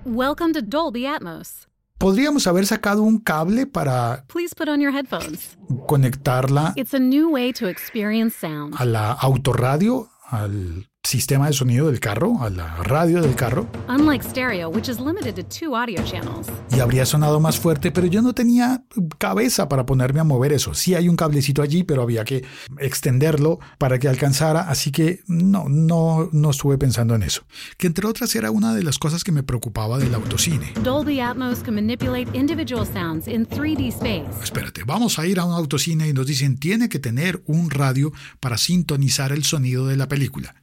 Welcome 0.06 0.54
to 0.54 0.62
Dolby 0.62 1.08
Atmos. 1.08 1.68
Podríamos 2.06 2.46
haber 2.46 2.68
sacado 2.68 3.02
un 3.02 3.18
cable 3.18 3.66
para 3.66 4.26
Please 4.28 4.54
put 4.56 4.70
on 4.70 4.80
your 4.80 4.94
headphones. 4.94 5.58
conectarla 5.88 6.74
It's 6.76 6.94
a 6.94 7.00
new 7.00 7.32
way 7.32 7.52
to 7.54 7.68
experience 7.68 8.36
sound. 8.40 8.76
a 8.78 8.86
la 8.86 9.12
autorradio, 9.14 10.08
al 10.30 10.88
sistema 11.06 11.48
de 11.48 11.54
sonido 11.54 11.88
del 11.88 12.00
carro, 12.00 12.42
a 12.42 12.50
la 12.50 12.76
radio 12.84 13.22
del 13.22 13.36
carro, 13.36 13.68
Unlike 13.88 14.24
stereo, 14.24 14.70
which 14.70 14.90
is 14.90 15.00
limited 15.00 15.36
to 15.36 15.44
two 15.44 15.76
audio 15.76 16.04
channels. 16.04 16.48
y 16.76 16.80
habría 16.80 17.06
sonado 17.06 17.40
más 17.40 17.60
fuerte, 17.60 17.92
pero 17.92 18.08
yo 18.08 18.22
no 18.22 18.34
tenía 18.34 18.84
cabeza 19.18 19.70
para 19.70 19.86
ponerme 19.86 20.20
a 20.20 20.24
mover 20.24 20.52
eso. 20.54 20.74
Sí 20.74 20.96
hay 20.96 21.08
un 21.08 21.16
cablecito 21.16 21.62
allí, 21.62 21.84
pero 21.84 22.02
había 22.02 22.24
que 22.26 22.44
extenderlo 22.80 23.60
para 23.78 24.00
que 24.00 24.08
alcanzara, 24.08 24.62
así 24.70 24.92
que 24.92 25.22
no, 25.28 25.66
no, 25.70 26.30
no 26.32 26.50
estuve 26.50 26.78
pensando 26.78 27.16
en 27.16 27.24
eso. 27.24 27.44
Que 27.78 27.88
entre 27.88 28.08
otras 28.08 28.36
era 28.36 28.52
una 28.52 28.74
de 28.74 28.84
las 28.84 28.98
cosas 28.98 29.24
que 29.24 29.32
me 29.32 29.44
preocupaba 29.44 29.98
del 29.98 30.14
autocine. 30.14 30.74
Dolby 30.84 31.20
Atmos 31.20 31.60
can 31.60 31.76
manipulate 31.76 32.28
individual 32.38 32.86
sounds 32.86 33.28
in 33.28 33.48
3D 33.48 33.88
space. 33.90 34.26
Espérate, 34.44 34.84
vamos 34.86 35.20
a 35.20 35.26
ir 35.28 35.40
a 35.40 35.46
un 35.46 35.54
autocine 35.54 36.08
y 36.08 36.14
nos 36.14 36.26
dicen 36.28 36.58
tiene 36.58 36.90
que 36.90 37.00
tener 37.00 37.44
un 37.46 37.70
radio 37.70 38.12
para 38.40 38.58
sintonizar 38.58 39.32
el 39.32 39.44
sonido 39.44 39.88
de 39.88 39.98
la 39.98 40.08
película. 40.08 40.56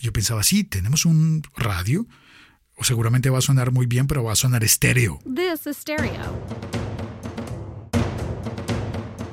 Yo 0.00 0.14
pensaba, 0.14 0.42
sí, 0.42 0.64
tenemos 0.64 1.04
un 1.04 1.42
radio, 1.56 2.06
o 2.78 2.84
seguramente 2.84 3.28
va 3.28 3.38
a 3.38 3.42
sonar 3.42 3.70
muy 3.70 3.84
bien, 3.84 4.06
pero 4.06 4.24
va 4.24 4.32
a 4.32 4.36
sonar 4.36 4.64
estéreo. 4.64 5.18
This 5.26 5.66
is 5.66 5.76
stereo. 5.76 6.40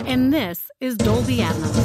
And 0.05 0.33
this 0.33 0.69
is 0.81 0.97
Dolby 0.97 1.41
Atmos. 1.41 1.77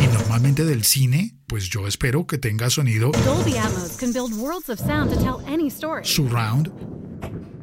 Y 0.00 0.06
normalmente 0.14 0.64
del 0.64 0.84
cine, 0.84 1.34
pues 1.48 1.68
yo 1.68 1.88
espero 1.88 2.24
que 2.26 2.38
tenga 2.38 2.70
sonido 2.70 3.10
Dolby 3.24 3.56
Atmos 3.56 3.96
can 3.98 4.12
build 4.12 4.32
worlds 4.34 4.68
of 4.68 4.78
sound 4.78 5.10
to 5.10 5.16
tell 5.20 5.40
any 5.48 5.68
story. 5.68 6.04
surround 6.04 6.70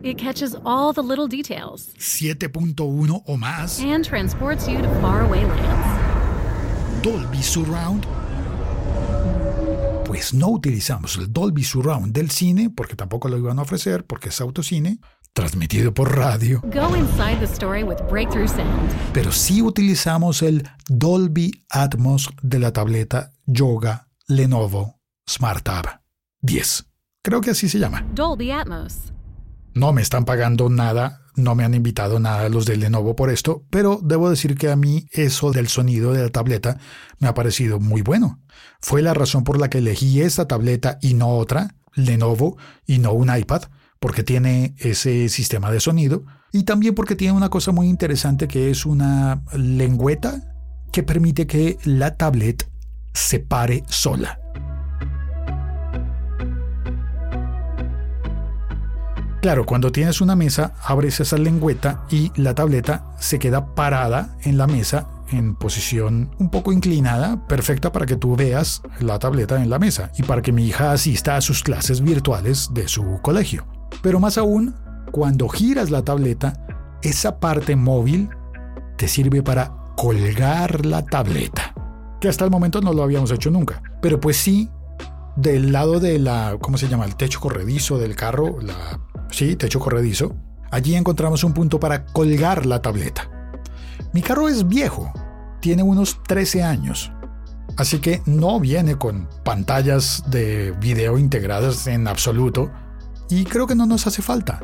It 0.04 0.18
catches 0.18 0.54
all 0.66 0.92
the 0.92 1.02
little 1.02 1.30
details 1.30 1.94
7.1 1.98 3.24
o 3.26 3.38
más, 3.38 3.82
and 3.82 4.04
transports 4.04 4.68
you 4.68 4.82
to 4.82 4.90
faraway 5.00 5.46
lands. 5.46 7.04
Dolby 7.04 7.42
Surround. 7.42 8.06
Pues 10.14 10.32
no 10.32 10.48
utilizamos 10.50 11.18
el 11.18 11.34
Dolby 11.34 11.64
Surround 11.64 12.14
del 12.14 12.30
cine, 12.30 12.70
porque 12.70 12.96
tampoco 12.96 13.30
lo 13.30 13.38
iban 13.40 13.58
a 13.58 13.64
ofrecer, 13.64 14.06
porque 14.06 14.30
es 14.30 14.40
autocine, 14.42 15.00
transmitido 15.34 15.92
por 15.92 16.16
radio. 16.16 16.62
Go 16.62 16.96
inside 16.96 17.38
the 17.40 17.46
story 17.46 17.82
with 17.82 17.98
breakthrough 18.12 18.48
sound. 18.48 18.92
pero 19.12 19.32
sí 19.32 19.64
utilizamos 19.64 20.44
el 20.44 20.70
Dolby 20.88 21.66
Atmos 21.68 22.30
de 22.44 22.60
la 22.60 22.72
tableta 22.72 23.34
Yoga 23.48 24.08
Lenovo 24.28 25.02
Smart 25.28 25.64
Tab 25.64 26.04
10. 26.42 26.86
Creo 27.24 27.42
que 27.42 27.50
así 27.50 27.68
se 27.68 27.80
llama. 27.80 28.06
Dolby 28.14 28.52
Atmos. 28.52 29.12
No 29.74 29.94
me 29.94 30.04
están 30.04 30.26
pagando 30.26 30.70
nada, 30.70 31.23
no 31.36 31.56
me 31.56 31.64
han 31.64 31.74
invitado 31.74 32.20
nada 32.20 32.50
los 32.50 32.66
de 32.66 32.78
Lenovo 32.78 33.16
por 33.16 33.30
esto, 33.30 33.64
pero 33.70 34.00
debo 34.04 34.30
decir 34.30 34.56
que 34.56 34.70
a 34.70 34.76
mí 34.76 35.08
eso 35.12 35.52
del 35.52 35.68
sonido 35.68 36.14
de 36.14 36.24
la 36.24 36.30
tableta 36.30 36.78
me 37.20 37.28
ha 37.28 37.34
parecido 37.34 37.80
muy 37.80 38.02
bueno. 38.02 38.40
Fue 38.82 39.02
la 39.02 39.14
razón 39.14 39.44
por 39.44 39.60
la 39.60 39.70
que 39.70 39.80
elegí 39.80 40.22
esta 40.22 40.48
tableta 40.48 41.00
y 41.02 41.14
no 41.14 41.30
otra, 41.30 41.76
Lenovo, 41.96 42.58
y 42.86 43.00
no 43.00 43.14
un 43.14 43.36
iPad, 43.36 43.64
porque 44.00 44.24
tiene 44.24 44.76
ese 44.78 45.30
sistema 45.30 45.72
de 45.72 45.80
sonido 45.80 46.26
y 46.52 46.64
también 46.64 46.94
porque 46.94 47.16
tiene 47.16 47.34
una 47.34 47.50
cosa 47.50 47.72
muy 47.72 47.88
interesante 47.88 48.48
que 48.48 48.70
es 48.70 48.86
una 48.86 49.44
lengüeta 49.58 50.54
que 50.92 51.02
permite 51.02 51.48
que 51.48 51.78
la 51.84 52.16
tablet 52.16 52.70
se 53.14 53.40
pare 53.40 53.84
sola. 53.88 54.43
Claro, 59.44 59.66
cuando 59.66 59.92
tienes 59.92 60.22
una 60.22 60.38
mesa, 60.38 60.74
abres 60.86 61.20
esa 61.20 61.38
lengüeta 61.38 62.06
y 62.10 62.32
la 62.42 62.56
tableta 62.56 63.14
se 63.20 63.40
queda 63.40 63.76
parada 63.76 64.38
en 64.44 64.58
la 64.58 64.68
mesa 64.68 65.10
en 65.34 65.56
posición 65.56 66.32
un 66.40 66.50
poco 66.50 66.72
inclinada, 66.72 67.46
perfecta 67.46 67.92
para 67.92 68.06
que 68.06 68.16
tú 68.16 68.38
veas 68.38 68.82
la 69.02 69.20
tableta 69.20 69.62
en 69.62 69.70
la 69.70 69.80
mesa 69.80 70.14
y 70.18 70.24
para 70.24 70.42
que 70.42 70.54
mi 70.54 70.66
hija 70.66 70.94
asista 70.94 71.36
a 71.36 71.42
sus 71.42 71.62
clases 71.62 72.00
virtuales 72.00 72.70
de 72.74 72.88
su 72.88 73.20
colegio. 73.22 73.66
Pero 74.02 74.22
más 74.22 74.38
aún, 74.38 74.76
cuando 75.12 75.50
giras 75.50 75.92
la 75.92 76.04
tableta, 76.04 76.66
esa 77.02 77.42
parte 77.42 77.76
móvil 77.76 78.30
te 78.96 79.10
sirve 79.10 79.44
para 79.44 79.74
colgar 79.98 80.86
la 80.86 81.04
tableta, 81.04 81.76
que 82.22 82.30
hasta 82.30 82.46
el 82.46 82.50
momento 82.50 82.80
no 82.80 82.94
lo 82.94 83.04
habíamos 83.04 83.30
hecho 83.32 83.52
nunca. 83.52 83.82
Pero 84.02 84.22
pues 84.22 84.38
sí, 84.38 84.70
del 85.36 85.74
lado 85.74 86.00
de 86.00 86.18
la, 86.18 86.56
¿cómo 86.62 86.78
se 86.78 86.88
llama? 86.88 87.04
El 87.04 87.18
techo 87.18 87.42
corredizo 87.42 87.98
del 87.98 88.16
carro, 88.16 88.62
la 88.62 89.02
sí, 89.34 89.56
techo 89.56 89.80
corredizo, 89.80 90.36
allí 90.72 90.96
encontramos 90.96 91.44
un 91.44 91.54
punto 91.54 91.80
para 91.80 92.06
colgar 92.06 92.66
la 92.66 92.82
tableta. 92.82 93.30
Mi 94.14 94.22
carro 94.22 94.48
es 94.48 94.68
viejo, 94.68 95.12
tiene 95.60 95.84
unos 95.84 96.22
13 96.24 96.64
años, 96.64 97.12
así 97.76 98.00
que 98.00 98.22
no 98.26 98.60
viene 98.60 98.96
con 98.96 99.28
pantallas 99.44 100.24
de 100.28 100.72
video 100.80 101.18
integradas 101.18 101.88
en 101.88 102.08
absoluto 102.08 102.72
y 103.30 103.44
creo 103.46 103.66
que 103.66 103.76
no 103.76 103.86
nos 103.86 104.06
hace 104.06 104.22
falta. 104.22 104.62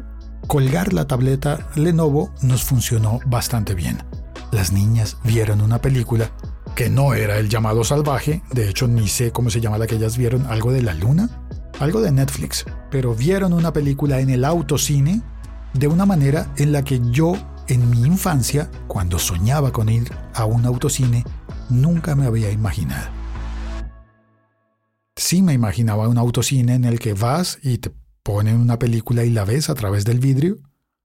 Colgar 0.47 0.93
la 0.93 1.07
tableta 1.07 1.67
Lenovo 1.75 2.31
nos 2.41 2.63
funcionó 2.63 3.19
bastante 3.25 3.73
bien. 3.73 4.03
Las 4.51 4.71
niñas 4.71 5.17
vieron 5.23 5.61
una 5.61 5.79
película 5.79 6.31
que 6.75 6.89
no 6.89 7.13
era 7.13 7.37
el 7.37 7.49
llamado 7.49 7.83
salvaje, 7.83 8.41
de 8.51 8.69
hecho 8.69 8.87
ni 8.87 9.07
sé 9.07 9.31
cómo 9.31 9.49
se 9.49 9.61
llama 9.61 9.77
la 9.77 9.87
que 9.87 9.95
ellas 9.95 10.17
vieron, 10.17 10.45
algo 10.45 10.71
de 10.71 10.81
la 10.81 10.93
luna, 10.93 11.38
algo 11.79 12.01
de 12.01 12.11
Netflix, 12.11 12.65
pero 12.91 13.15
vieron 13.15 13.53
una 13.53 13.73
película 13.73 14.19
en 14.19 14.29
el 14.29 14.45
autocine 14.45 15.21
de 15.73 15.87
una 15.87 16.05
manera 16.05 16.51
en 16.57 16.71
la 16.71 16.83
que 16.83 16.99
yo 17.11 17.33
en 17.67 17.89
mi 17.89 18.03
infancia, 18.03 18.69
cuando 18.87 19.19
soñaba 19.19 19.71
con 19.71 19.89
ir 19.89 20.11
a 20.33 20.45
un 20.45 20.65
autocine, 20.65 21.23
nunca 21.69 22.15
me 22.15 22.25
había 22.25 22.51
imaginado. 22.51 23.09
Sí 25.15 25.41
me 25.41 25.53
imaginaba 25.53 26.07
un 26.07 26.17
autocine 26.17 26.73
en 26.73 26.85
el 26.85 26.99
que 26.99 27.13
vas 27.13 27.59
y 27.61 27.77
te 27.77 27.91
ponen 28.23 28.57
una 28.57 28.79
película 28.79 29.23
y 29.23 29.29
la 29.29 29.45
ves 29.45 29.69
a 29.69 29.75
través 29.75 30.05
del 30.05 30.19
vidrio, 30.19 30.57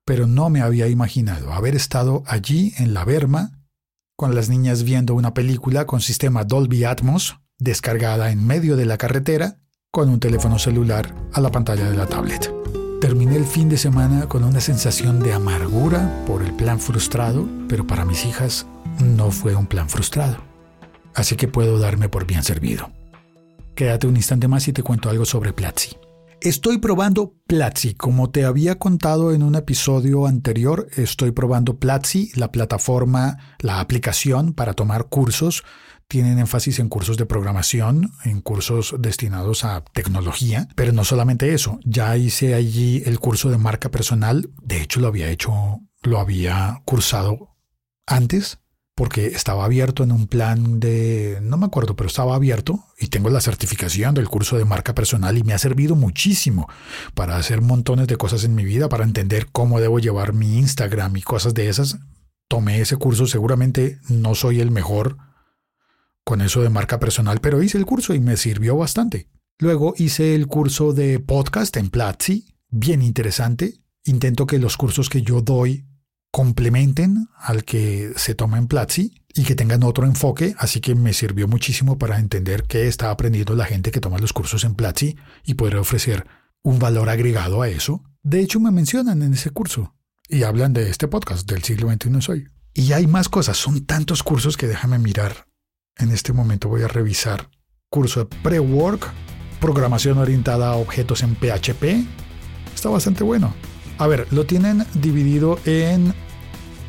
pero 0.04 0.26
no 0.26 0.50
me 0.50 0.62
había 0.62 0.88
imaginado 0.88 1.52
haber 1.52 1.74
estado 1.74 2.22
allí 2.26 2.72
en 2.78 2.94
la 2.94 3.04
Berma 3.04 3.60
con 4.16 4.34
las 4.34 4.48
niñas 4.48 4.84
viendo 4.84 5.14
una 5.14 5.34
película 5.34 5.86
con 5.86 6.00
sistema 6.00 6.44
Dolby 6.44 6.84
Atmos 6.84 7.40
descargada 7.58 8.30
en 8.30 8.46
medio 8.46 8.76
de 8.76 8.86
la 8.86 8.96
carretera 8.96 9.58
con 9.94 10.08
un 10.08 10.18
teléfono 10.18 10.58
celular 10.58 11.14
a 11.32 11.40
la 11.40 11.52
pantalla 11.52 11.88
de 11.88 11.96
la 11.96 12.06
tablet. 12.06 12.52
Terminé 13.00 13.36
el 13.36 13.44
fin 13.44 13.68
de 13.68 13.76
semana 13.76 14.26
con 14.26 14.42
una 14.42 14.60
sensación 14.60 15.20
de 15.20 15.32
amargura 15.32 16.24
por 16.26 16.42
el 16.42 16.52
plan 16.52 16.80
frustrado, 16.80 17.48
pero 17.68 17.86
para 17.86 18.04
mis 18.04 18.24
hijas 18.24 18.66
no 18.98 19.30
fue 19.30 19.54
un 19.54 19.66
plan 19.66 19.88
frustrado. 19.88 20.38
Así 21.14 21.36
que 21.36 21.46
puedo 21.46 21.78
darme 21.78 22.08
por 22.08 22.26
bien 22.26 22.42
servido. 22.42 22.90
Quédate 23.76 24.08
un 24.08 24.16
instante 24.16 24.48
más 24.48 24.66
y 24.66 24.72
te 24.72 24.82
cuento 24.82 25.10
algo 25.10 25.24
sobre 25.24 25.52
Platzi. 25.52 25.96
Estoy 26.40 26.78
probando 26.78 27.34
Platzi. 27.46 27.94
Como 27.94 28.30
te 28.30 28.44
había 28.44 28.80
contado 28.80 29.32
en 29.32 29.44
un 29.44 29.54
episodio 29.54 30.26
anterior, 30.26 30.88
estoy 30.96 31.30
probando 31.30 31.78
Platzi, 31.78 32.32
la 32.34 32.50
plataforma, 32.50 33.38
la 33.60 33.78
aplicación 33.78 34.54
para 34.54 34.74
tomar 34.74 35.04
cursos 35.04 35.62
tienen 36.08 36.38
énfasis 36.38 36.78
en 36.78 36.88
cursos 36.88 37.16
de 37.16 37.26
programación, 37.26 38.12
en 38.24 38.40
cursos 38.40 38.94
destinados 38.98 39.64
a 39.64 39.84
tecnología, 39.84 40.68
pero 40.74 40.92
no 40.92 41.04
solamente 41.04 41.54
eso, 41.54 41.80
ya 41.84 42.16
hice 42.16 42.54
allí 42.54 43.02
el 43.06 43.18
curso 43.18 43.50
de 43.50 43.58
marca 43.58 43.90
personal, 43.90 44.50
de 44.62 44.80
hecho 44.80 45.00
lo 45.00 45.08
había 45.08 45.30
hecho, 45.30 45.80
lo 46.02 46.18
había 46.20 46.82
cursado 46.84 47.56
antes, 48.06 48.58
porque 48.94 49.26
estaba 49.26 49.64
abierto 49.64 50.04
en 50.04 50.12
un 50.12 50.28
plan 50.28 50.78
de, 50.78 51.38
no 51.42 51.56
me 51.56 51.66
acuerdo, 51.66 51.96
pero 51.96 52.06
estaba 52.06 52.36
abierto 52.36 52.84
y 52.98 53.08
tengo 53.08 53.28
la 53.28 53.40
certificación 53.40 54.14
del 54.14 54.28
curso 54.28 54.56
de 54.56 54.64
marca 54.64 54.94
personal 54.94 55.36
y 55.36 55.42
me 55.42 55.52
ha 55.52 55.58
servido 55.58 55.96
muchísimo 55.96 56.68
para 57.14 57.36
hacer 57.36 57.60
montones 57.60 58.06
de 58.06 58.16
cosas 58.16 58.44
en 58.44 58.54
mi 58.54 58.64
vida, 58.64 58.88
para 58.88 59.04
entender 59.04 59.48
cómo 59.50 59.80
debo 59.80 59.98
llevar 59.98 60.32
mi 60.32 60.58
Instagram 60.58 61.16
y 61.16 61.22
cosas 61.22 61.54
de 61.54 61.68
esas. 61.68 61.98
Tomé 62.46 62.80
ese 62.80 62.96
curso, 62.96 63.26
seguramente 63.26 63.98
no 64.08 64.36
soy 64.36 64.60
el 64.60 64.70
mejor 64.70 65.16
con 66.24 66.40
eso 66.40 66.62
de 66.62 66.70
marca 66.70 66.98
personal, 66.98 67.40
pero 67.40 67.62
hice 67.62 67.78
el 67.78 67.86
curso 67.86 68.14
y 68.14 68.20
me 68.20 68.36
sirvió 68.36 68.76
bastante. 68.76 69.28
Luego 69.58 69.94
hice 69.96 70.34
el 70.34 70.48
curso 70.48 70.92
de 70.92 71.20
podcast 71.20 71.76
en 71.76 71.90
Platzi, 71.90 72.46
bien 72.70 73.02
interesante. 73.02 73.80
Intento 74.04 74.46
que 74.46 74.58
los 74.58 74.76
cursos 74.76 75.08
que 75.08 75.22
yo 75.22 75.42
doy 75.42 75.86
complementen 76.32 77.28
al 77.38 77.64
que 77.64 78.12
se 78.16 78.34
toma 78.34 78.58
en 78.58 78.66
Platzi 78.66 79.14
y 79.32 79.44
que 79.44 79.54
tengan 79.54 79.84
otro 79.84 80.04
enfoque, 80.04 80.56
así 80.58 80.80
que 80.80 80.94
me 80.96 81.12
sirvió 81.12 81.46
muchísimo 81.46 81.98
para 81.98 82.18
entender 82.18 82.64
qué 82.64 82.88
está 82.88 83.10
aprendiendo 83.10 83.54
la 83.54 83.66
gente 83.66 83.92
que 83.92 84.00
toma 84.00 84.18
los 84.18 84.32
cursos 84.32 84.64
en 84.64 84.74
Platzi 84.74 85.16
y 85.44 85.54
poder 85.54 85.76
ofrecer 85.76 86.26
un 86.62 86.78
valor 86.80 87.08
agregado 87.08 87.62
a 87.62 87.68
eso. 87.68 88.02
De 88.22 88.40
hecho, 88.40 88.58
me 88.58 88.72
mencionan 88.72 89.22
en 89.22 89.34
ese 89.34 89.50
curso 89.50 89.94
y 90.28 90.42
hablan 90.42 90.72
de 90.72 90.90
este 90.90 91.06
podcast 91.06 91.48
del 91.48 91.62
siglo 91.62 91.88
XXI 91.92 92.20
soy. 92.20 92.48
Y 92.72 92.92
hay 92.92 93.06
más 93.06 93.28
cosas, 93.28 93.56
son 93.56 93.84
tantos 93.84 94.22
cursos 94.24 94.56
que 94.56 94.66
déjame 94.66 94.98
mirar 94.98 95.46
en 95.98 96.10
este 96.10 96.32
momento 96.32 96.68
voy 96.68 96.82
a 96.82 96.88
revisar 96.88 97.48
curso 97.90 98.20
de 98.20 98.36
pre-work, 98.42 99.12
programación 99.60 100.18
orientada 100.18 100.70
a 100.70 100.76
objetos 100.76 101.22
en 101.22 101.36
PHP. 101.36 102.04
Está 102.74 102.88
bastante 102.88 103.22
bueno. 103.22 103.54
A 103.98 104.06
ver, 104.06 104.26
lo 104.32 104.44
tienen 104.44 104.84
dividido 104.94 105.58
en... 105.64 106.12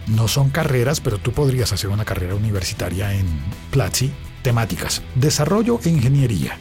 No 0.08 0.28
son 0.28 0.50
carreras, 0.50 1.00
pero 1.02 1.18
tú 1.18 1.32
podrías 1.32 1.72
hacer 1.74 1.90
una 1.90 2.06
carrera 2.06 2.36
universitaria 2.36 3.14
en 3.14 3.28
Platzi. 3.72 4.12
Temáticas. 4.42 5.02
Desarrollo 5.16 5.80
e 5.84 5.90
ingeniería. 5.90 6.58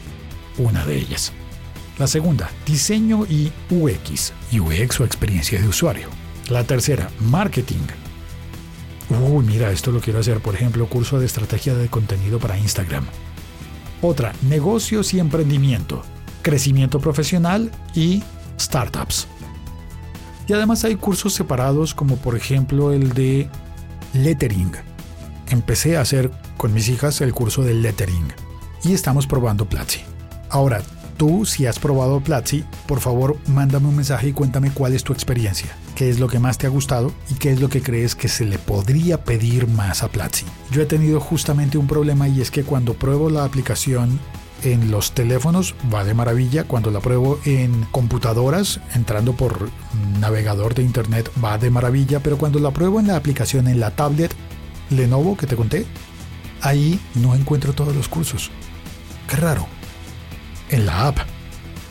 Una 0.57 0.85
de 0.85 0.97
ellas. 0.97 1.33
La 1.99 2.07
segunda, 2.07 2.49
diseño 2.65 3.25
y 3.25 3.51
UX. 3.69 4.33
UX 4.51 4.99
o 4.99 5.05
experiencia 5.05 5.61
de 5.61 5.67
usuario. 5.67 6.07
La 6.49 6.63
tercera, 6.63 7.09
marketing 7.19 7.85
Uy, 9.09 9.45
mira, 9.45 9.71
esto 9.71 9.91
lo 9.91 10.01
quiero 10.01 10.19
hacer, 10.19 10.39
por 10.39 10.55
ejemplo, 10.55 10.87
curso 10.87 11.19
de 11.19 11.25
estrategia 11.25 11.75
de 11.75 11.87
contenido 11.89 12.39
para 12.39 12.57
Instagram. 12.57 13.05
Otra, 14.01 14.33
negocios 14.49 15.13
y 15.13 15.19
emprendimiento, 15.19 16.03
crecimiento 16.41 16.99
profesional 16.99 17.71
y 17.93 18.23
startups. 18.59 19.27
Y 20.47 20.53
además 20.53 20.83
hay 20.83 20.95
cursos 20.95 21.33
separados 21.33 21.93
como 21.93 22.17
por 22.17 22.35
ejemplo 22.35 22.91
el 22.93 23.13
de 23.13 23.49
lettering. 24.13 24.71
Empecé 25.47 25.97
a 25.97 26.01
hacer 26.01 26.31
con 26.57 26.73
mis 26.73 26.89
hijas 26.89 27.21
el 27.21 27.33
curso 27.33 27.63
de 27.63 27.73
lettering 27.73 28.27
y 28.83 28.93
estamos 28.93 29.27
probando 29.27 29.65
Platzi. 29.65 30.01
Ahora, 30.49 30.81
tú 31.15 31.45
si 31.45 31.65
has 31.65 31.79
probado 31.79 32.21
Platzi, 32.21 32.63
por 32.87 32.99
favor 32.99 33.37
mándame 33.47 33.87
un 33.87 33.95
mensaje 33.95 34.29
y 34.29 34.33
cuéntame 34.33 34.71
cuál 34.71 34.93
es 34.93 35.03
tu 35.03 35.13
experiencia 35.13 35.75
qué 35.95 36.09
es 36.09 36.19
lo 36.19 36.27
que 36.27 36.39
más 36.39 36.57
te 36.57 36.67
ha 36.67 36.69
gustado 36.69 37.11
y 37.31 37.35
qué 37.35 37.51
es 37.51 37.61
lo 37.61 37.69
que 37.69 37.81
crees 37.81 38.15
que 38.15 38.27
se 38.27 38.45
le 38.45 38.59
podría 38.59 39.23
pedir 39.23 39.67
más 39.67 40.03
a 40.03 40.09
Platzi. 40.09 40.45
Yo 40.69 40.81
he 40.81 40.85
tenido 40.85 41.19
justamente 41.19 41.77
un 41.77 41.87
problema 41.87 42.27
y 42.27 42.41
es 42.41 42.51
que 42.51 42.63
cuando 42.63 42.93
pruebo 42.93 43.29
la 43.29 43.45
aplicación 43.45 44.19
en 44.63 44.91
los 44.91 45.13
teléfonos 45.13 45.73
va 45.93 46.03
de 46.03 46.13
maravilla, 46.13 46.65
cuando 46.65 46.91
la 46.91 46.99
pruebo 46.99 47.39
en 47.45 47.83
computadoras, 47.91 48.79
entrando 48.93 49.33
por 49.33 49.69
navegador 50.19 50.75
de 50.75 50.83
internet 50.83 51.31
va 51.43 51.57
de 51.57 51.69
maravilla, 51.69 52.19
pero 52.19 52.37
cuando 52.37 52.59
la 52.59 52.71
pruebo 52.71 52.99
en 52.99 53.07
la 53.07 53.15
aplicación 53.15 53.67
en 53.67 53.79
la 53.79 53.91
tablet 53.91 54.33
Lenovo 54.89 55.35
que 55.37 55.47
te 55.47 55.55
conté, 55.55 55.85
ahí 56.61 56.99
no 57.15 57.35
encuentro 57.35 57.73
todos 57.73 57.95
los 57.95 58.07
cursos. 58.07 58.51
Qué 59.27 59.37
raro. 59.37 59.74
En 60.69 60.85
la 60.85 61.07
app. 61.07 61.17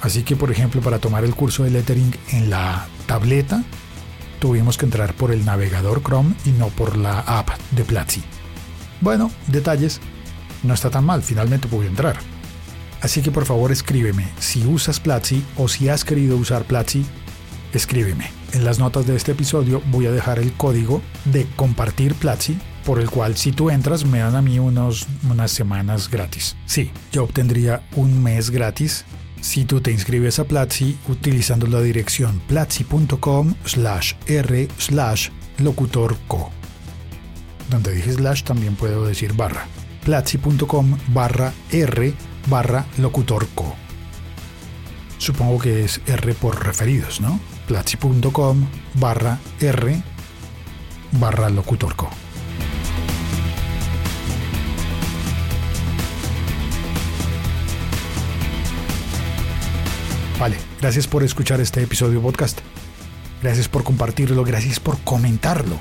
Así 0.01 0.23
que, 0.23 0.37
por 0.37 0.51
ejemplo, 0.51 0.81
para 0.81 0.99
tomar 0.99 1.25
el 1.25 1.35
curso 1.35 1.65
de 1.65 1.71
lettering 1.71 2.15
en 2.33 2.51
la 2.51 2.87
tableta, 3.07 3.65
tuvimos 4.39 4.77
que 4.77 4.85
entrar 4.85 5.15
por 5.15 5.33
el 5.33 5.45
navegador 5.45 6.03
Chrome 6.03 6.35
y 6.45 6.51
no 6.51 6.69
por 6.69 6.97
la 6.97 7.21
app 7.21 7.49
de 7.71 7.85
Platzi. 7.85 8.23
Bueno, 9.01 9.31
detalles. 9.47 10.01
No 10.63 10.75
está 10.75 10.91
tan 10.91 11.05
mal, 11.05 11.23
finalmente 11.23 11.69
pude 11.69 11.87
entrar. 11.87 12.17
Así 13.01 13.21
que 13.21 13.31
por 13.31 13.45
favor 13.45 13.71
escríbeme 13.71 14.27
si 14.39 14.67
usas 14.67 14.99
Platzi 14.99 15.45
o 15.57 15.69
si 15.69 15.91
has 15.91 16.05
querido 16.05 16.37
usar 16.37 16.65
Platzi, 16.65 17.05
escríbeme. 17.75 18.31
En 18.53 18.65
las 18.65 18.79
notas 18.79 19.07
de 19.07 19.17
este 19.17 19.33
episodio 19.33 19.83
voy 19.91 20.07
a 20.07 20.11
dejar 20.11 20.39
el 20.39 20.53
código 20.55 21.03
de 21.27 21.47
compartir 21.57 22.15
Platzi 22.15 22.57
por 22.85 23.01
el 23.01 23.11
cual 23.11 23.37
si 23.37 23.53
tú 23.53 23.71
entras 23.71 24.05
me 24.05 24.19
dan 24.19 24.37
a 24.37 24.43
mí 24.43 24.59
unos, 24.59 25.07
unas 25.29 25.51
semanas 25.51 26.11
gratis. 26.11 26.57
Sí, 26.67 26.91
yo 27.13 27.25
obtendría 27.25 27.83
un 27.97 28.23
mes 28.23 28.51
gratis 28.51 29.05
si 29.41 29.65
tú 29.65 29.81
te 29.81 29.91
inscribes 29.91 30.39
a 30.39 30.45
Platzi 30.45 30.97
utilizando 31.09 31.67
la 31.67 31.81
dirección 31.81 32.41
platzi.com 32.49 33.55
slash 33.65 34.15
r 34.27 34.69
slash 34.79 35.29
locutorco. 35.59 36.51
Donde 37.71 37.93
dije 37.93 38.13
slash 38.15 38.43
también 38.43 38.75
puedo 38.75 39.07
decir 39.07 39.35
barra. 39.35 39.67
platzi.com 40.05 40.97
barra 41.09 41.53
r 41.71 42.15
barra 42.49 42.87
locutorco. 42.99 43.75
Supongo 45.19 45.59
que 45.59 45.85
es 45.85 46.01
R 46.07 46.35
por 46.35 46.65
referidos, 46.65 47.21
¿no? 47.21 47.39
platzi.com 47.67 48.67
barra 48.95 49.39
R 49.61 50.03
barra 51.13 51.49
locutorco. 51.49 52.11
Gracias 60.85 61.07
por 61.07 61.23
escuchar 61.23 61.63
este 61.63 61.83
episodio 61.83 62.21
podcast. 62.21 62.61
Gracias 63.43 63.69
por 63.69 63.85
compartirlo, 63.85 64.45
gracias 64.45 64.81
por 64.81 64.99
comentarlo. 64.99 65.79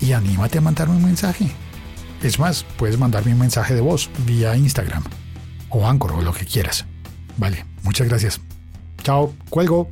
Y 0.00 0.12
anímate 0.12 0.56
a 0.56 0.62
mandarme 0.62 0.96
un 0.96 1.04
mensaje. 1.04 1.50
Es 2.22 2.38
más, 2.38 2.64
puedes 2.78 2.98
mandarme 2.98 3.34
un 3.34 3.40
mensaje 3.40 3.74
de 3.74 3.82
voz 3.82 4.08
vía 4.24 4.56
Instagram 4.56 5.04
o 5.68 5.86
Anchor 5.86 6.12
o 6.12 6.22
lo 6.22 6.32
que 6.32 6.46
quieras. 6.46 6.86
Vale, 7.36 7.66
muchas 7.82 8.08
gracias. 8.08 8.40
Chao, 9.02 9.34
cuelgo. 9.50 9.90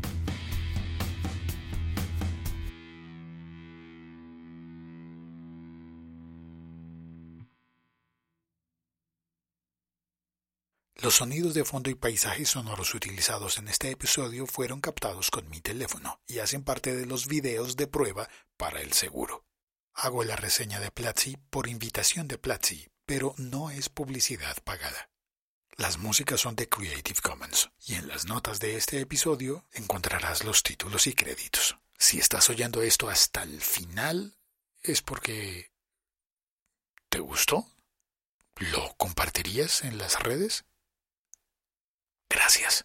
Los 11.17 11.21
sonidos 11.21 11.55
de 11.55 11.65
fondo 11.65 11.89
y 11.89 11.95
paisajes 11.95 12.51
sonoros 12.51 12.95
utilizados 12.95 13.57
en 13.57 13.69
este 13.69 13.91
episodio 13.91 14.47
fueron 14.47 14.83
captados 14.83 15.31
con 15.31 15.49
mi 15.49 15.63
teléfono 15.63 16.21
y 16.27 16.41
hacen 16.41 16.63
parte 16.63 16.95
de 16.95 17.07
los 17.07 17.27
videos 17.27 17.75
de 17.77 17.87
prueba 17.87 18.29
para 18.59 18.83
el 18.83 18.93
seguro. 18.93 19.47
Hago 19.95 20.25
la 20.25 20.37
reseña 20.37 20.79
de 20.79 20.91
Platzi 20.91 21.39
por 21.49 21.69
invitación 21.69 22.29
de 22.29 22.37
Platzi, 22.37 22.89
pero 23.07 23.35
no 23.39 23.71
es 23.71 23.89
publicidad 23.89 24.59
pagada. 24.63 25.09
Las 25.79 25.97
músicas 25.97 26.43
son 26.43 26.55
de 26.55 26.69
Creative 26.69 27.21
Commons 27.23 27.71
y 27.87 27.95
en 27.95 28.09
las 28.09 28.27
notas 28.27 28.61
de 28.61 28.77
este 28.77 29.01
episodio 29.01 29.65
encontrarás 29.73 30.45
los 30.45 30.63
títulos 30.63 31.07
y 31.07 31.15
créditos. 31.15 31.79
Si 31.97 32.19
estás 32.19 32.51
oyendo 32.51 32.83
esto 32.83 33.09
hasta 33.09 33.43
el 33.43 33.63
final, 33.63 34.37
es 34.83 35.01
porque... 35.01 35.73
¿Te 37.09 37.21
gustó? 37.21 37.67
¿Lo 38.57 38.95
compartirías 38.99 39.83
en 39.83 39.97
las 39.97 40.21
redes? 40.21 40.66
Gracias. 42.31 42.85